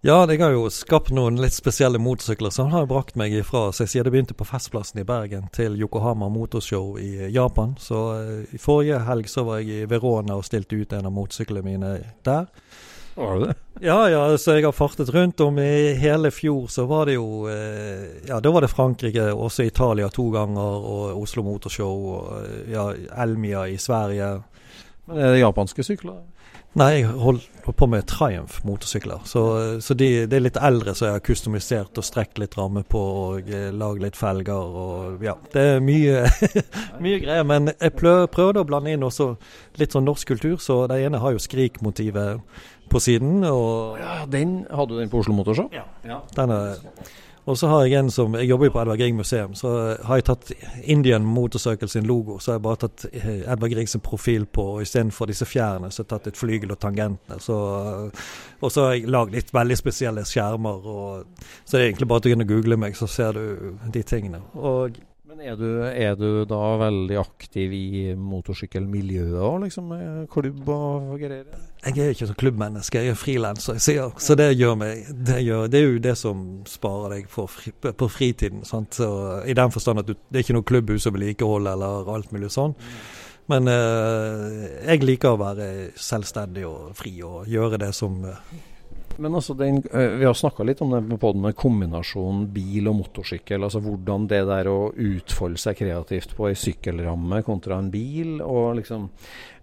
[0.04, 3.86] Ja, jeg har jo skapt noen litt spesielle motorsykler som har brakt meg ifra så
[3.88, 7.72] jeg begynte på Festplassen i Bergen til Yokohama Motorshow i Japan.
[7.80, 11.14] Så uh, i forrige helg så var jeg i Verona og stilte ut en av
[11.16, 11.94] motorsyklene mine
[12.28, 12.50] der.
[13.14, 13.56] Var det det?
[13.86, 16.68] Ja, ja, så jeg har fartet rundt om i hele fjor.
[16.68, 21.22] Så var det jo uh, Ja, da var det Frankrike, også Italia to ganger, og
[21.24, 22.90] Oslo Motorshow, og ja,
[23.24, 24.34] Elmia i Sverige.
[25.08, 26.20] Men er det japanske sykler?
[26.74, 29.22] Nei, jeg holder på med Triumph motorsykler.
[29.30, 29.42] Så,
[29.80, 33.00] så de, de, er litt eldre, så jeg har kustomisert og strekt litt ramme på
[33.00, 35.36] og eh, lagd litt felger og ja.
[35.52, 36.24] Det er mye,
[37.04, 37.46] mye greier.
[37.46, 39.30] Men jeg prøvde å blande inn også
[39.78, 42.42] litt sånn norsk kultur, så det ene har jo Skrik-motivet
[42.90, 43.44] på siden.
[43.46, 45.70] Og ja, den Hadde du den på Oslo Motorshow?
[45.74, 45.86] Ja.
[46.02, 46.20] ja.
[46.34, 46.82] Den er,
[47.44, 49.54] og så har jeg en som Jeg jobber jo på Edvard Grieg museum.
[49.54, 49.70] Så
[50.04, 52.38] har jeg tatt Indian Motorcycle sin logo.
[52.38, 55.90] Så har jeg bare tatt eh, Edvard Grieg sin profil på, og istedenfor disse fjærene,
[55.90, 57.40] så har jeg tatt et flygel og tangentene.
[57.40, 57.56] Så,
[58.60, 60.88] og så har jeg lagd litt veldig spesielle skjermer.
[60.94, 64.40] Og, så det er egentlig bare til å google meg, så ser du de tingene.
[64.54, 65.02] Og
[65.34, 69.88] men er du, er du, da veldig aktiv i motorsykkelmiljøet liksom?
[70.30, 71.48] Klubb og greier?
[71.84, 73.78] Jeg er ikke så klubbmenneske, jeg er frilanser.
[74.18, 78.08] Så det gjør meg det, gjør, det, er jo det som sparer deg fri, på
[78.08, 78.64] fritiden.
[78.64, 79.10] Så,
[79.44, 82.52] I den forstand at du, det er ikke noe klubbhus å vedlikeholde eller alt mulig
[82.54, 82.76] sånn.
[83.52, 85.66] Men eh, jeg liker å være
[86.00, 88.54] selvstendig og fri og gjøre det som eh,
[89.16, 92.88] men altså den, eh, Vi har snakka litt om det på den med kombinasjonen bil
[92.88, 93.62] og motorsykkel.
[93.62, 98.40] altså Hvordan det der å utfolde seg kreativt på ei sykkelramme kontra en bil.
[98.42, 99.10] og liksom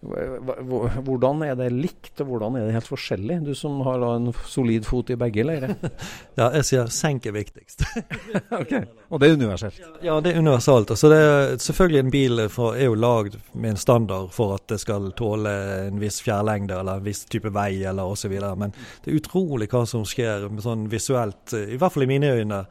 [0.02, 3.36] hvordan er det likt, og hvordan er det helt forskjellig?
[3.46, 5.76] Du som har en solid fot i begge leirer.
[6.40, 7.84] ja, jeg sier senk er viktigst.
[8.62, 8.74] ok,
[9.10, 9.78] Og det er universelt?
[10.02, 10.90] Ja, det er universalt.
[10.96, 14.66] Altså det er, selvfølgelig En bil for, er jo lagd med en standard for at
[14.72, 15.52] det skal tåle
[15.86, 18.34] en viss fjærlengde eller en viss type vei eller osv.
[18.58, 18.74] Men
[19.04, 22.64] det er utrolig hva som skjer sånn visuelt, i hvert fall i mine øyne,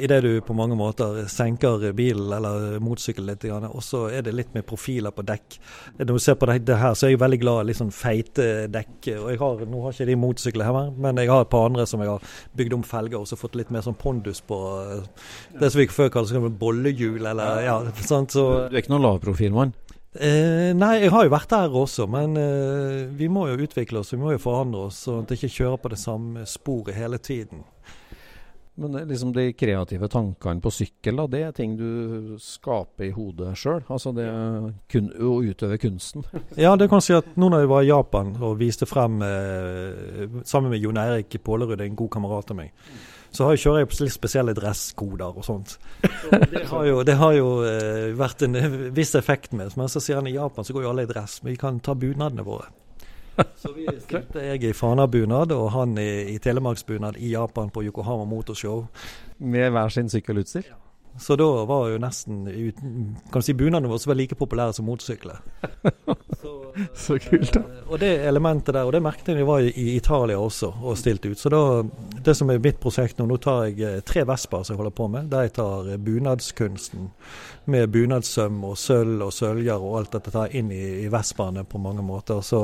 [0.00, 4.54] idet du på mange måter senker bilen eller motorsykkelen litt, og så er det litt
[4.56, 5.60] med profiler på dekk.
[6.00, 8.48] Når du ser på det, det her, så er jeg veldig glad i sånn feite
[8.72, 8.96] dekk.
[9.18, 11.86] og jeg har, Nå har ikke de motorsykler her, men jeg har et par andre
[11.88, 14.58] som jeg har bygd om felger og så fått litt mer sånn pondus på.
[15.54, 17.78] Det som vi før kalte sånn bollehjul, eller ja.
[18.12, 19.76] Sant, så, du er ikke noen lavprofilmann?
[20.12, 24.12] Eh, nei, jeg har jo vært der også, men eh, vi må jo utvikle oss,
[24.12, 25.04] vi må jo forandre oss.
[25.06, 27.62] Sånn at jeg ikke kjører på det samme sporet hele tiden.
[28.74, 33.52] Men liksom de kreative tankene på sykkel, da, det er ting du skaper i hodet
[33.60, 33.82] sjøl?
[33.92, 34.24] Altså det
[34.88, 36.24] kun, å utøve kunsten?
[36.64, 40.38] ja, det kan si at nå når jeg var i Japan og viste frem eh,
[40.48, 42.72] sammen med Jon Eirik Pålerud, en god kamerat av meg,
[43.32, 45.76] så har jeg, kjører jeg på litt spesielle dresskoder og sånt.
[46.22, 48.56] Så det har jo, det har jo eh, vært en
[48.96, 49.72] viss effekt med.
[49.76, 51.80] Men så sier han i Japan så går jo alle i dress, men vi kan
[51.80, 52.68] ta bunadene våre.
[53.56, 58.24] Så vi stilte jeg i Fana-bunad og han i, i Telemarksbunad i Japan på Yokohama
[58.28, 58.86] Motorshow.
[59.38, 60.72] Med hver sin sykkelutstyr?
[61.20, 62.44] Så da var jo nesten
[63.32, 65.42] kan du si bunadene våre var like populære som motorsykler.
[66.40, 66.51] Så,
[66.94, 67.60] så kult, da.
[67.60, 70.98] Eh, og det elementet der, og det merket jeg da var i Italia også og
[70.98, 71.40] stilte ut.
[71.40, 71.62] Så da,
[72.24, 74.96] det som er mitt prosjekt nå, nå tar jeg eh, tre vesper som jeg holder
[74.96, 75.28] på med.
[75.32, 77.10] Der jeg tar eh, bunadskunsten
[77.72, 81.78] med bunadssøm og sølv og søljer og alt dette tar inn i, i vespene på
[81.82, 82.40] mange måter.
[82.42, 82.58] Så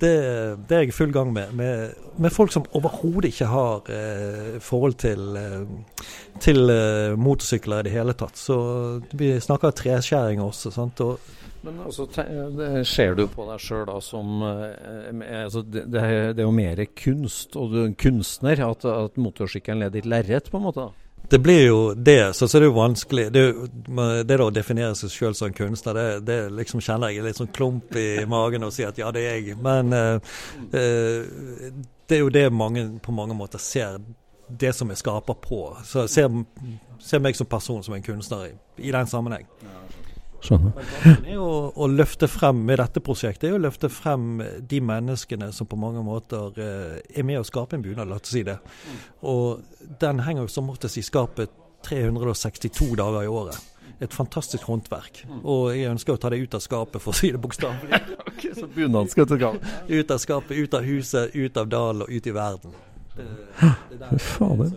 [0.00, 0.12] det,
[0.68, 1.54] det, er jeg i full gang med.
[1.56, 5.40] Med, med folk som overhodet ikke har eh, forhold til,
[6.42, 8.36] til eh, motorsykler i det hele tatt.
[8.36, 8.58] Så
[9.16, 10.74] vi snakker treskjæring også.
[10.74, 11.37] sant, og
[11.68, 12.06] men altså,
[12.88, 17.72] Ser du på deg sjøl som eh, altså, det, det, er jo mer kunst, og
[17.72, 20.88] du er en kunstner, at, at motorsykkelen er ditt lerret, på en måte?
[21.28, 23.26] Det blir jo det, så, så det er jo vanskelig.
[23.34, 23.42] Det,
[24.24, 27.96] det å definere seg sjøl som kunstner, det, det, liksom kjenner jeg litt sånn klump
[28.00, 29.58] i magen og sier at ja, det er jeg.
[29.60, 30.38] Men uh,
[30.72, 31.68] uh,
[32.08, 34.00] det er jo det mange på mange måter ser
[34.48, 35.60] det som jeg skaper på.
[35.84, 36.32] Så ser,
[37.04, 38.54] ser meg som person som en kunstner i,
[38.88, 39.44] i den sammenheng.
[40.44, 40.90] Skjønner.
[41.26, 45.66] Er å, å løfte frem med dette prosjektet er å løfte frem de menneskene som
[45.66, 48.58] på mange måter eh, er med å skape en bunad, la oss si det.
[49.26, 51.50] Og den henger jo som oftest i skapet
[51.88, 53.58] 362 dager i året.
[53.98, 55.24] Et fantastisk håndverk.
[55.42, 57.98] Og jeg ønsker å ta det ut av skapet, for å si det bokstavelig.
[58.30, 59.58] okay, så bunad skal til gang?
[59.88, 62.76] Ut av skapet, ut av huset, ut av dalen og ut i verden.
[64.18, 64.70] Fader.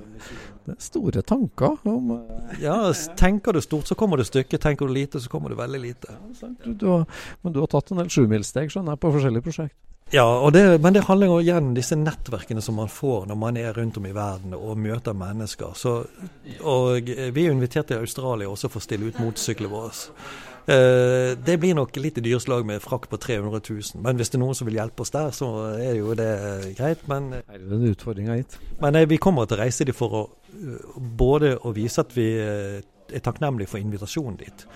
[0.66, 2.12] Det er store tanker om
[2.62, 2.76] Ja,
[3.18, 4.62] tenker du stort, så kommer du stykket.
[4.62, 6.18] Tenker du lite, så kommer du veldig lite.
[6.64, 7.06] Du, du har,
[7.42, 9.78] men du har tatt en del sjumilssteg, skjønner jeg, på forskjellige prosjekt?
[10.14, 13.58] Ja, det, men det handler jo igjen om disse nettverkene som man får når man
[13.58, 15.72] er rundt om i verden og møter mennesker.
[15.80, 15.94] Så,
[16.68, 19.94] og vi er invitert til Australia også for å stille ut motorsyklene våre.
[20.70, 24.02] Eh, det blir nok litt i dyreslag med frakk på 300 000.
[24.06, 26.32] Men hvis det er noen som vil hjelpe oss der, så er jo det
[26.78, 27.06] greit.
[27.10, 27.96] Men, er det
[28.44, 28.60] gitt?
[28.82, 30.26] Men vi kommer til å reise dit for å
[30.98, 34.68] både å vise at vi er takknemlige for invitasjonen dit.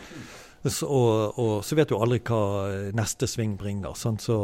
[0.65, 2.39] Så, og, og, så vet du aldri hva
[2.97, 3.93] neste sving bringer.
[3.99, 4.37] Sånn, så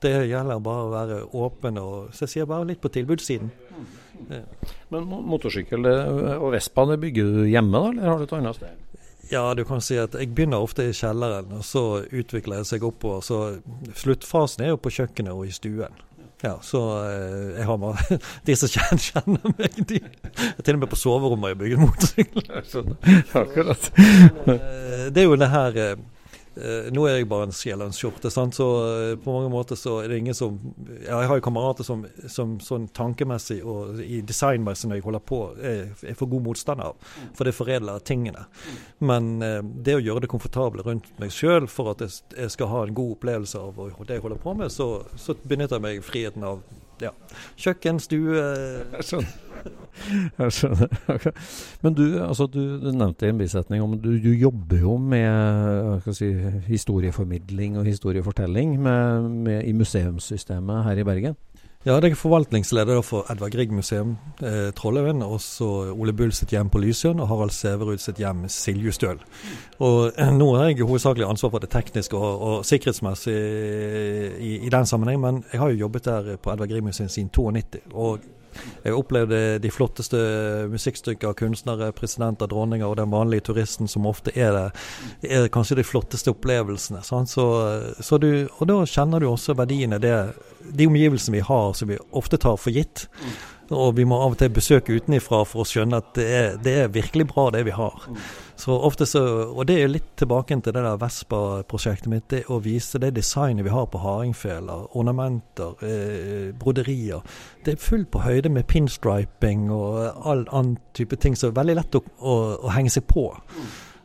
[0.00, 3.52] det gjelder bare å være åpen og så jeg sier bare litt på tilbudssiden.
[4.94, 5.84] Men motorsykkel
[6.38, 8.83] og Vespa det bygger du hjemme, da, eller har du et annet sted?
[9.34, 12.84] Ja, du kan si at jeg begynner ofte i kjelleren, og så utvikler jeg seg
[12.86, 13.24] oppover.
[13.24, 13.38] Så
[13.98, 16.02] sluttfasen er jo på kjøkkenet og i stuen.
[16.44, 18.68] Ja, så eh, jeg har med De som
[19.00, 20.00] kjenner meg, de
[20.60, 22.50] til og med på soverommet jeg bygd motorsykkel.
[23.42, 23.88] Akkurat.
[25.14, 25.94] det er jo det her eh,
[26.94, 28.66] nå er jeg bare en sjel og en skjorte, så
[29.24, 32.86] på mange måter så er det ingen som Jeg har jo kamerater som, som sånn
[32.94, 37.10] tankemessig og i designmessig når jeg holder på, er, for god motstander av.
[37.34, 38.46] For det foredler tingene.
[39.02, 42.84] Men det å gjøre det komfortable rundt meg sjøl for at jeg, jeg, skal ha
[42.84, 44.88] en god opplevelse av det jeg holder på med, så,
[45.18, 46.62] så benytter jeg meg friheten av
[47.02, 47.10] ja,
[47.58, 48.42] kjøkken, stue
[50.38, 50.90] Jeg skjønner.
[51.14, 51.32] Okay.
[51.82, 56.10] Men du, altså, du, du nevnte i en bisetning om du, du jobber jo med
[56.12, 56.32] si,
[56.68, 61.38] historieformidling og historiefortelling med, med, i museumssystemet her i Bergen.
[61.84, 65.20] Ja, jeg er forvaltningsleder for Edvard Grieg-museum eh, Trollhaugen.
[65.22, 69.20] Også Ole Bull sitt hjem på Lysjøen og Harald Sæverud sitt hjem Siljustøl.
[69.84, 74.72] Og eh, Nå har jeg hovedsakelig ansvar for det tekniske og, og sikkerhetsmessig i, i,
[74.72, 77.84] den sammenheng, men jeg har jo jobbet der på Edvard Grieg-museum siden 92.
[77.92, 78.24] og
[78.84, 80.18] jeg opplevde de flotteste
[80.72, 84.66] musikkstykker kunstnere, presidenter, dronninger og den vanlige turisten som ofte er det,
[85.28, 87.02] er kanskje de flotteste opplevelsene.
[87.04, 87.48] Så,
[88.00, 90.14] så du, og da kjenner du også verdiene det,
[90.64, 93.08] de omgivelsene vi har som vi ofte tar for gitt.
[93.72, 96.74] Og vi må av og til besøke utenifra for å skjønne at det er, det
[96.82, 98.08] er virkelig bra det vi har.
[98.56, 102.28] Så ofte så, Og det er litt tilbake til det der Vespa-prosjektet mitt.
[102.30, 107.24] Det å vise det designet vi har på hardingfeler, ornamenter, eh, broderier.
[107.64, 111.76] Det er fullt på høyde med pinstriping og all annen type ting som er veldig
[111.80, 113.26] lett å, å, å henge seg på.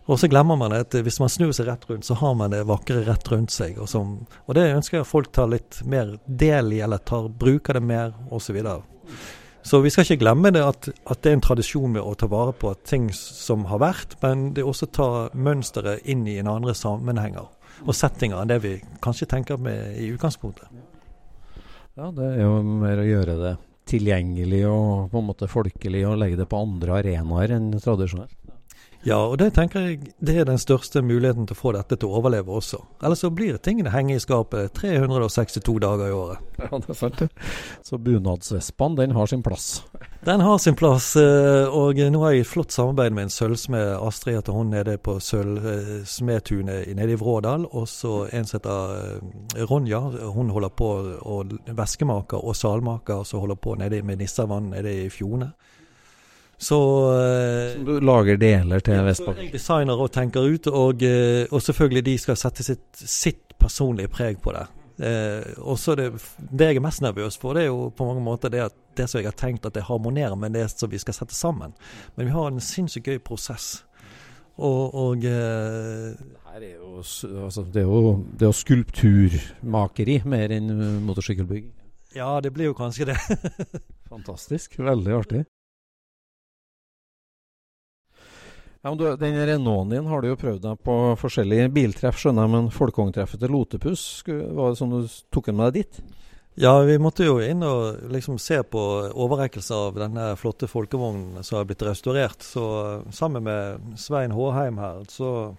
[0.10, 2.64] Og så glemmer man at hvis man snur seg rett rundt, så har man det
[2.66, 3.78] vakre rett rundt seg.
[3.78, 4.16] Og, som,
[4.48, 7.84] og det ønsker jeg at folk tar litt mer del i, eller tar, bruker det
[7.86, 8.58] mer, osv.
[9.64, 12.30] Så vi skal ikke glemme det at, at, det er en tradisjon med å ta
[12.32, 16.50] vare på ting som har vært, men det også å ta mønsteret inn i en
[16.52, 17.50] andre sammenhenger
[17.80, 20.72] og settinger enn det vi kanskje tenker med i utgangspunktet.
[22.00, 23.56] Ja, det er jo mer å gjøre det
[23.90, 28.36] tilgjengelig og på en måte folkelig og legge det på andre arenaer enn tradisjonelt.
[29.08, 32.10] Ja, og det tenker jeg det er den største muligheten til å få dette til
[32.10, 32.82] å overleve også.
[33.00, 36.44] Ellers så blir tingene henge i skapet 362 dager i året.
[36.60, 37.22] Ja, det er sant.
[37.88, 39.86] Så bunadsvespaen, den har sin plass?
[40.28, 41.14] Den har sin plass.
[41.16, 44.98] Eh, og nå har jeg et flott samarbeid med en sølvsmed, Astrid heter hun, nede
[45.00, 47.70] på Sølvsmedtunet nede i Vrådal.
[47.72, 50.04] Og så en som heter eh, Ronja.
[50.36, 50.92] Hun holder på
[51.24, 55.54] og væskemaker og salmaker, som holder på nede med Nissavann nede i Fjone.
[56.60, 56.78] Så,
[57.74, 59.32] Som du lager deler til Vespa?
[59.38, 64.12] Jeg designer og tenker ut, og, eh, og selvfølgelig de skal sette sitt, sitt personlige
[64.12, 64.66] preg på det.
[65.00, 66.10] Eh, også det,
[66.52, 69.08] det jeg er mest nervøs for, det er jo på mange måter det at det
[69.08, 71.72] som jeg har tenkt at det harmonerer med det som vi skal sette sammen.
[72.18, 73.86] Men vi har en sinnssykt gøy prosess.
[74.60, 76.12] Og, og eh,
[76.60, 76.98] er jo,
[77.46, 80.74] altså, det er jo, det er jo skulpturmakeri mer enn
[81.08, 81.72] motorsykkelbygging.
[82.18, 83.18] Ja, det blir jo kanskje det.
[84.12, 84.76] Fantastisk.
[84.82, 85.46] Veldig artig.
[88.90, 92.52] Ja, du, den Renaulten din har du jo prøvd deg på forskjellige biltreff, skjønner jeg,
[92.56, 96.00] men folkevogntreffet til Lotepus, var det sånn du tok den med deg dit?
[96.58, 98.82] Ja, vi måtte jo inn og liksom se på
[99.14, 102.42] overrekkelse av denne flotte folkevognen som har blitt restaurert.
[102.42, 102.64] Så
[103.14, 105.54] sammen med Svein Håheim her, så,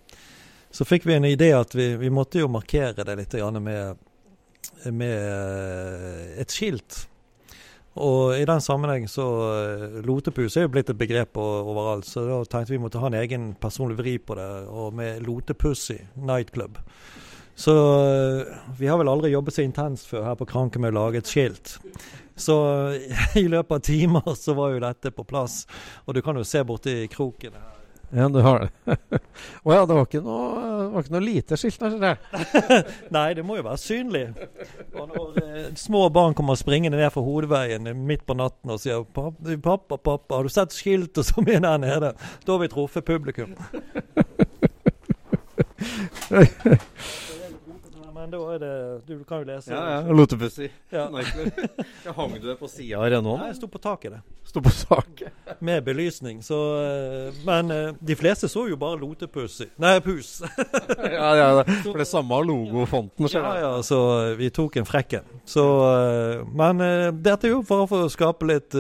[0.75, 4.03] så fikk vi en idé at vi, vi måtte jo markere det litt med,
[4.91, 7.05] med et skilt
[8.01, 12.39] Og i den sammenheng så uh, Lotepus er jo blitt et begrep overalt, så da
[12.49, 16.81] tenkte vi måtte ha en egen personlig vri på det, og med Lotepussy nightclub.
[17.61, 21.01] Så uh, vi har vel aldri jobbet så intenst før her på Kranke med å
[21.03, 21.77] lage et skilt.
[22.41, 22.57] Så
[23.43, 25.67] i løpet av timer så var jo dette på plass.
[26.07, 27.80] Og du kan jo se borti kroken her.
[28.11, 28.69] Ja, du har det.
[29.63, 32.17] Å ja, det var ikke noe, var ikke noe lite skilt der?
[33.17, 34.25] Nei, det må jo være synlig.
[34.97, 39.05] Og når eh, små barn kommer springende ned fra hovedveien midt på natten og sier
[39.07, 42.15] 'Pappa, pappa, har du sett skiltet som er der nede?'
[42.47, 43.55] Da har vi truffet publikum.
[48.31, 48.75] Men da er det
[49.09, 49.73] Du kan jo lese.
[49.75, 50.13] Ja, ja.
[50.15, 50.69] Lotepussi.
[50.91, 51.09] Ja.
[52.05, 53.43] ja, hang du deg på sida av Renaulten?
[53.43, 54.15] Nei, jeg sto på taket.
[54.15, 54.37] det.
[54.47, 55.35] Sto på taket.
[55.67, 56.39] Med belysning.
[56.47, 59.67] Så, eh, men eh, de fleste så jo bare Lotepussi.
[59.83, 60.31] Nei, Pus.
[61.17, 61.49] ja, ja,
[61.83, 63.27] for det er samme logofonten.
[63.35, 65.27] Ja, ja, så eh, vi tok en frekken.
[65.45, 65.65] Så,
[66.55, 66.79] men
[67.25, 68.77] dette er jo for å skape litt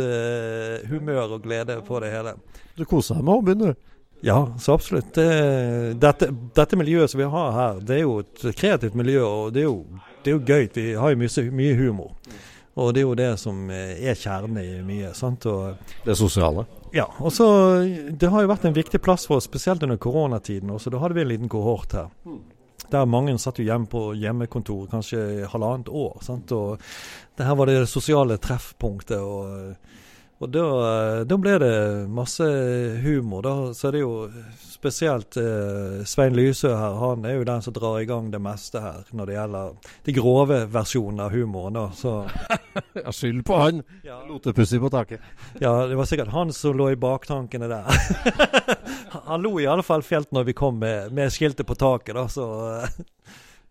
[0.90, 2.36] humør og glede på det hele.
[2.78, 3.90] Du koser deg med hobbyen, du?
[4.20, 5.14] Ja, så absolutt.
[5.14, 9.54] Det, dette, dette, miljøet som vi har her, det er jo et kreativt miljø, og
[9.56, 9.78] det er jo,
[10.24, 10.68] det er jo gøy.
[10.74, 12.12] Vi har jo mye, mye, humor.
[12.80, 15.14] Og det er jo det som er kjernen i mye.
[15.16, 15.46] sant?
[15.50, 16.66] Og, det sosiale?
[16.92, 17.06] Ja.
[17.18, 17.46] og så
[18.10, 20.70] Det har jo vært en viktig plass for oss, spesielt under koronatiden.
[20.70, 22.12] Også, da hadde vi en liten kohort her.
[22.90, 26.20] Der mange satt jo hjemme på hjemmekontor kanskje halvannet år.
[26.22, 26.52] sant?
[26.52, 26.80] Og
[27.38, 29.18] det her var det sosiale treffpunktet.
[29.18, 29.76] og
[30.40, 30.66] og da,
[31.28, 31.74] da, ble det
[32.08, 32.46] masse
[33.04, 33.42] humor.
[33.44, 33.54] Da.
[33.76, 34.12] Så er det jo
[34.56, 36.96] spesielt eh, Svein Lysø her.
[36.96, 39.74] Han er jo den som drar i gang det meste her når det gjelder
[40.06, 41.76] de grove versjonene av humoren.
[41.76, 41.84] Da.
[41.92, 42.14] Så,
[43.02, 43.82] ja, skyld på han.
[44.06, 44.22] Ja.
[44.30, 45.20] Lotepussi på taket.
[45.60, 48.00] Ja, det var sikkert han som lå i baktankene der.
[49.28, 52.24] han lo i alle fall fjelt når vi kom med, med skiltet på taket, da,
[52.32, 52.48] så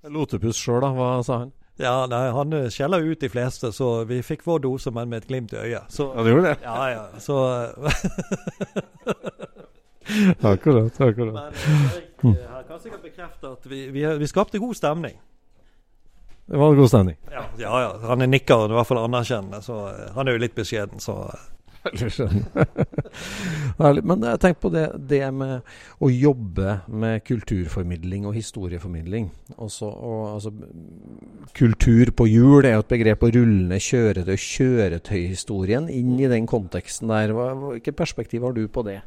[0.05, 0.93] Lotepuss sjøl, da?
[0.95, 1.55] Hva sa han?
[1.79, 5.23] Ja, nei, Han eh, skjeller ut de fleste, så vi fikk vår dose, men med
[5.23, 5.87] et glimt i øyet.
[5.95, 6.57] Så, ja, du gjorde det?
[6.65, 7.37] Ja, ja, så
[10.41, 11.01] Akkurat.
[11.01, 11.33] akkurat.
[11.33, 15.19] Men Erik eh, jeg kan sikkert bekrefte at vi, vi, vi skapte god stemning.
[16.49, 17.17] Det var god stemning?
[17.31, 17.81] Ja, ja.
[17.81, 17.91] ja.
[18.09, 19.61] Han er nikker, i hvert fall anerkjennende.
[19.61, 21.29] Så eh, han er jo litt beskjeden, så
[23.79, 25.67] Men jeg tenker på det, det, med
[26.03, 29.29] å jobbe med kulturformidling og historieformidling.
[29.55, 30.51] Også, og, altså,
[31.55, 33.23] kultur på hjul er jo et begrep.
[33.23, 37.31] Å rullende kjøretøy, kjøretøyhistorien inn i den konteksten der.
[37.35, 38.99] Hvilket perspektiv har du på det?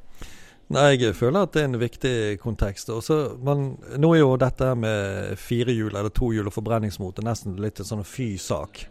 [0.73, 2.89] Nei, Jeg føler at det er en viktig kontekst.
[2.95, 7.91] Også, man, nå er jo dette med firehjul eller tohjul og forbrenningsmotor nesten litt en
[7.91, 8.87] sånn fy-sak.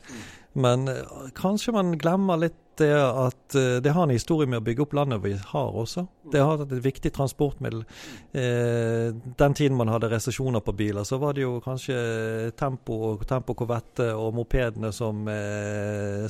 [0.54, 0.96] Men eh,
[1.36, 4.94] kanskje man glemmer litt det at eh, det har en historie med å bygge opp
[4.96, 6.06] landet vi har også.
[6.32, 7.84] Det har vært et viktig transportmiddel.
[8.36, 12.00] Eh, den tiden man hadde resesjoner på biler, så var det jo kanskje
[12.58, 15.24] Tempo, tempo Corvette og mopedene som,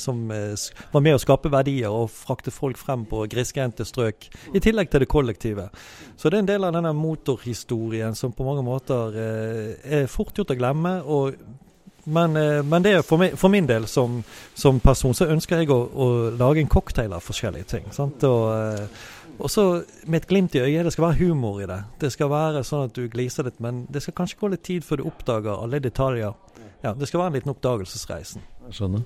[0.02, 4.92] som var med å skape verdier og frakte folk frem på grisgrendte strøk, i tillegg
[4.92, 5.70] til det kollektive.
[6.18, 10.54] Så det er en del av denne motorhistorien som på mange måter er fort gjort
[10.54, 10.98] å glemme.
[11.06, 11.38] og
[12.04, 14.22] men, eh, men, det er for, min, for min del som,
[14.58, 17.90] som, person så ønsker jeg å, å, lage en cocktail av forskjellige ting.
[17.96, 18.24] Sant?
[18.28, 19.10] Og, eh,
[19.42, 19.66] og så
[20.06, 20.86] med et glimt i øyet.
[20.86, 21.80] Det skal være humor i det.
[22.02, 24.86] Det skal være sånn at du gliser litt, men det skal kanskje gå litt tid
[24.86, 26.36] før du oppdager alle detaljer.
[26.82, 28.46] Ja, Det skal være en liten oppdagelsesreisen.
[28.68, 29.06] Jeg skjønner.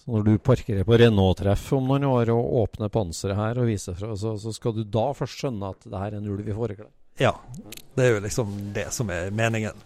[0.00, 3.98] Så når du parkerer på Renault-treff om noen år og åpner panseret her og viser
[3.98, 6.56] fra, så, så, skal du da først skjønne at det her er en ulv i
[6.56, 6.88] fåreklær?
[7.20, 7.34] Ja.
[7.94, 9.76] Det er jo liksom det som er meningen.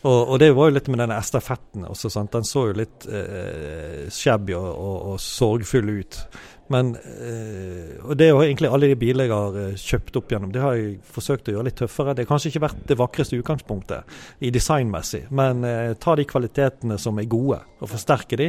[0.00, 2.10] Og, og, det var jo litt med denne estafetten også.
[2.10, 2.32] Sant?
[2.32, 6.22] Den så jo litt eh, shabby og, og, og, sorgfull ut.
[6.70, 10.30] Men eh, Og det er jo egentlig alle de bilene jeg har eh, kjøpt opp
[10.30, 12.14] gjennom, det har jeg forsøkt å gjøre litt tøffere.
[12.14, 16.98] Det har kanskje ikke vært det vakreste utgangspunktet i designmessig, men eh, ta de kvalitetene
[17.02, 18.48] som er gode, og forsterke de.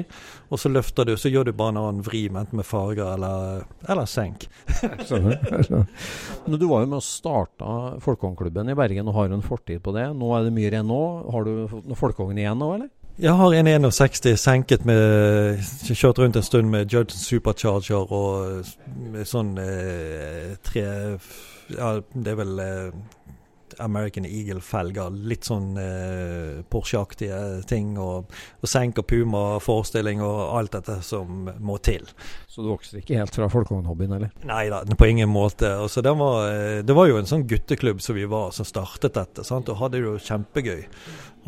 [0.52, 3.66] Og så løfter du, så gjør du bare en annen vri, enten med farger eller,
[3.90, 4.46] eller senk.
[6.52, 10.12] Du var jo med å starte Folkongklubben i Bergen og har en fortid på det.
[10.18, 11.30] Nå er det mye Renault.
[11.34, 12.92] Har du noen Folkongen igjen nå, eller?
[13.20, 18.64] Jeg har en 61 senket med Kjørt rundt en stund med Judson Supercharger og
[19.12, 20.86] med sånn eh, tre
[21.76, 22.96] Ja, det er vel eh,
[23.80, 25.14] American Eagle-felger.
[25.32, 27.96] Litt sånn eh, Porsche-aktige ting.
[28.02, 32.08] Og, og senk og Puma-forestilling og alt dette som må til.
[32.52, 34.32] Så du vokser ikke helt fra folkevognhobbyen, eller?
[34.48, 35.70] Nei da, på ingen måte.
[35.86, 39.16] Altså, det, var, eh, det var jo en sånn gutteklubb som vi var, som startet
[39.16, 39.46] dette.
[39.48, 39.72] Sant?
[39.72, 40.88] Og hadde det jo kjempegøy.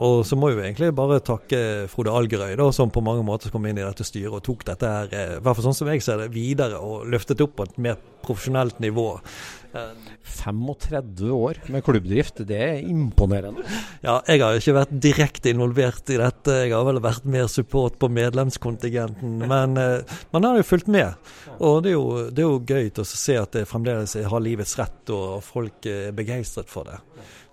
[0.02, 1.58] Og så må vi egentlig bare takke
[1.92, 4.90] Frode Algerøy, da, som på mange måter kom inn i dette styret og tok dette
[4.90, 7.68] her, eh, i hvert fall sånn som jeg ser det, videre og løftet opp på
[7.68, 9.12] et mer profesjonelt nivå.
[9.74, 13.66] 35 år med klubbdrift, det er imponerende.
[14.04, 16.58] Ja, jeg har jo ikke vært direkte involvert i dette.
[16.66, 19.40] Jeg har vel vært mer support på medlemskontingenten.
[19.50, 21.18] Men eh, man har jo fulgt med.
[21.60, 24.78] Og det er jo, det er jo gøy å se at det fremdeles har livets
[24.80, 27.02] rett, og folk er begeistret for det.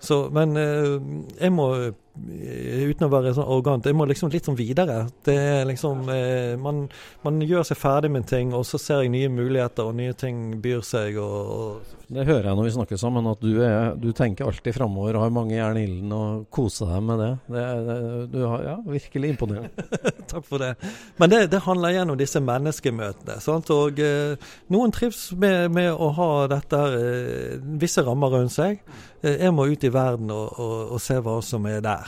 [0.01, 0.97] Så, men eh,
[1.41, 5.05] jeg må Eh, uten å være sånn arrogant, jeg må liksom litt sånn videre.
[5.25, 6.85] Det er liksom eh, man,
[7.25, 10.61] man, gjør seg ferdig med ting, og så ser jeg nye muligheter, og nye ting
[10.63, 11.19] byr seg.
[11.23, 14.75] Og, og det hører jeg når vi snakker sammen, at du, er, du tenker alltid
[14.75, 17.31] framover har mange jern i ilden og koser deg med det.
[17.55, 17.99] det, det
[18.33, 19.87] du har ja, virkelig imponerende.
[20.33, 20.73] Takk for det.
[21.21, 23.39] Men det, det handler igjen om disse menneskemøtene.
[23.45, 23.71] Sant?
[23.71, 28.83] Og eh, noen trives med, med, å ha dette eh, visse rammer rundt seg.
[29.23, 32.00] Eh, jeg må ut i verden og, og, og se hva som er der.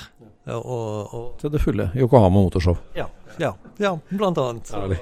[0.53, 1.91] Og, og Til det fulle.
[1.97, 2.79] Yokohama Motorshow.
[2.99, 3.07] Ja,
[3.39, 4.73] ja, ja blant annet.
[4.75, 4.99] Ærlig.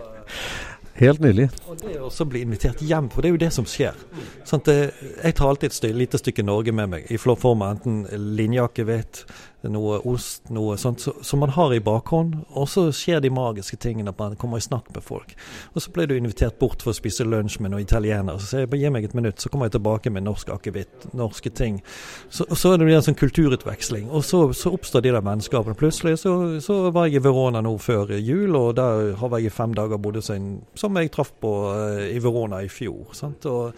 [1.00, 1.46] Helt nydelig.
[1.70, 3.96] Og det å også bli invitert hjem, for det er jo det som skjer.
[4.44, 8.84] Sånn jeg tar alltid et lite stykke Norge med meg i form av enten linjakke,
[8.84, 9.22] linjeakevitt,
[9.68, 12.36] noe ost, noe sånt som man har i bakhånd.
[12.56, 15.34] Og så skjer de magiske tingene at man kommer i snakk med folk.
[15.74, 18.40] Og så ble du invitert bort for å spise lunsj med noen italienere.
[18.40, 21.10] Så sier jeg bare gi meg et minutt, så kommer jeg tilbake med norsk akevitt,
[21.16, 21.80] norske ting.
[22.28, 24.08] Så, så er det en sånn kulturutveksling.
[24.08, 25.76] Og så, så oppstår de der vennskapene.
[25.78, 26.34] Plutselig så,
[26.64, 30.00] så, var jeg i Verona nå før jul, og der har jeg i fem dager
[30.00, 33.12] bodd som jeg traff på uh, i Verona i fjor.
[33.16, 33.46] Sant?
[33.50, 33.76] Og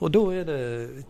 [0.00, 0.58] og da er det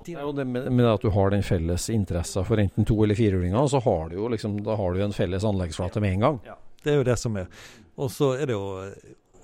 [0.06, 3.02] Det er jo det med, med, at du har den felles interessen for enten to-
[3.04, 6.20] eller firehjulinger, så har du jo liksom, da har du en felles anleggsflate med en
[6.26, 6.40] gang.
[6.46, 7.46] Ja, det er jo det som er.
[7.96, 8.64] Og så er det jo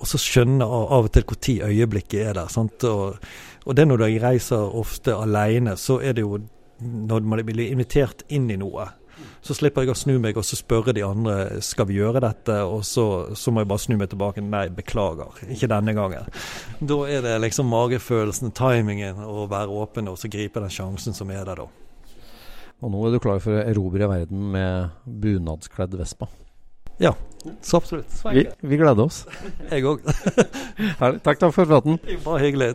[0.01, 2.49] og så skjønne av og til når øyeblikket er der.
[2.49, 2.85] Sant?
[2.89, 3.19] Og,
[3.67, 6.39] og det når jeg reiser ofte alene, så er det jo
[6.81, 8.87] når man blir invitert inn i noe
[9.41, 12.57] så slipper jeg å snu meg og så spørre de andre skal vi gjøre dette,
[12.69, 13.05] og så,
[13.37, 14.45] så må jeg bare snu meg tilbake.
[14.45, 16.29] Nei, beklager, ikke denne gangen.
[16.81, 21.33] Da er det liksom magefølelsen, timingen, å være åpen og så gripe den sjansen som
[21.33, 21.71] er der da.
[22.81, 26.29] Og nå er du klar for å erobre verden med bunadskledd Vespa?
[27.01, 27.15] Ja,
[27.65, 28.13] så absolutt.
[28.33, 29.23] Vi, vi, gleder oss.
[29.73, 30.05] Jeg òg.
[31.25, 31.97] takk, takk for praten.
[32.25, 32.75] Bare hyggelig.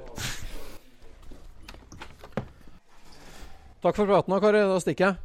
[3.86, 4.66] Takk for praten, Kari.
[4.66, 5.25] Da stikker jeg.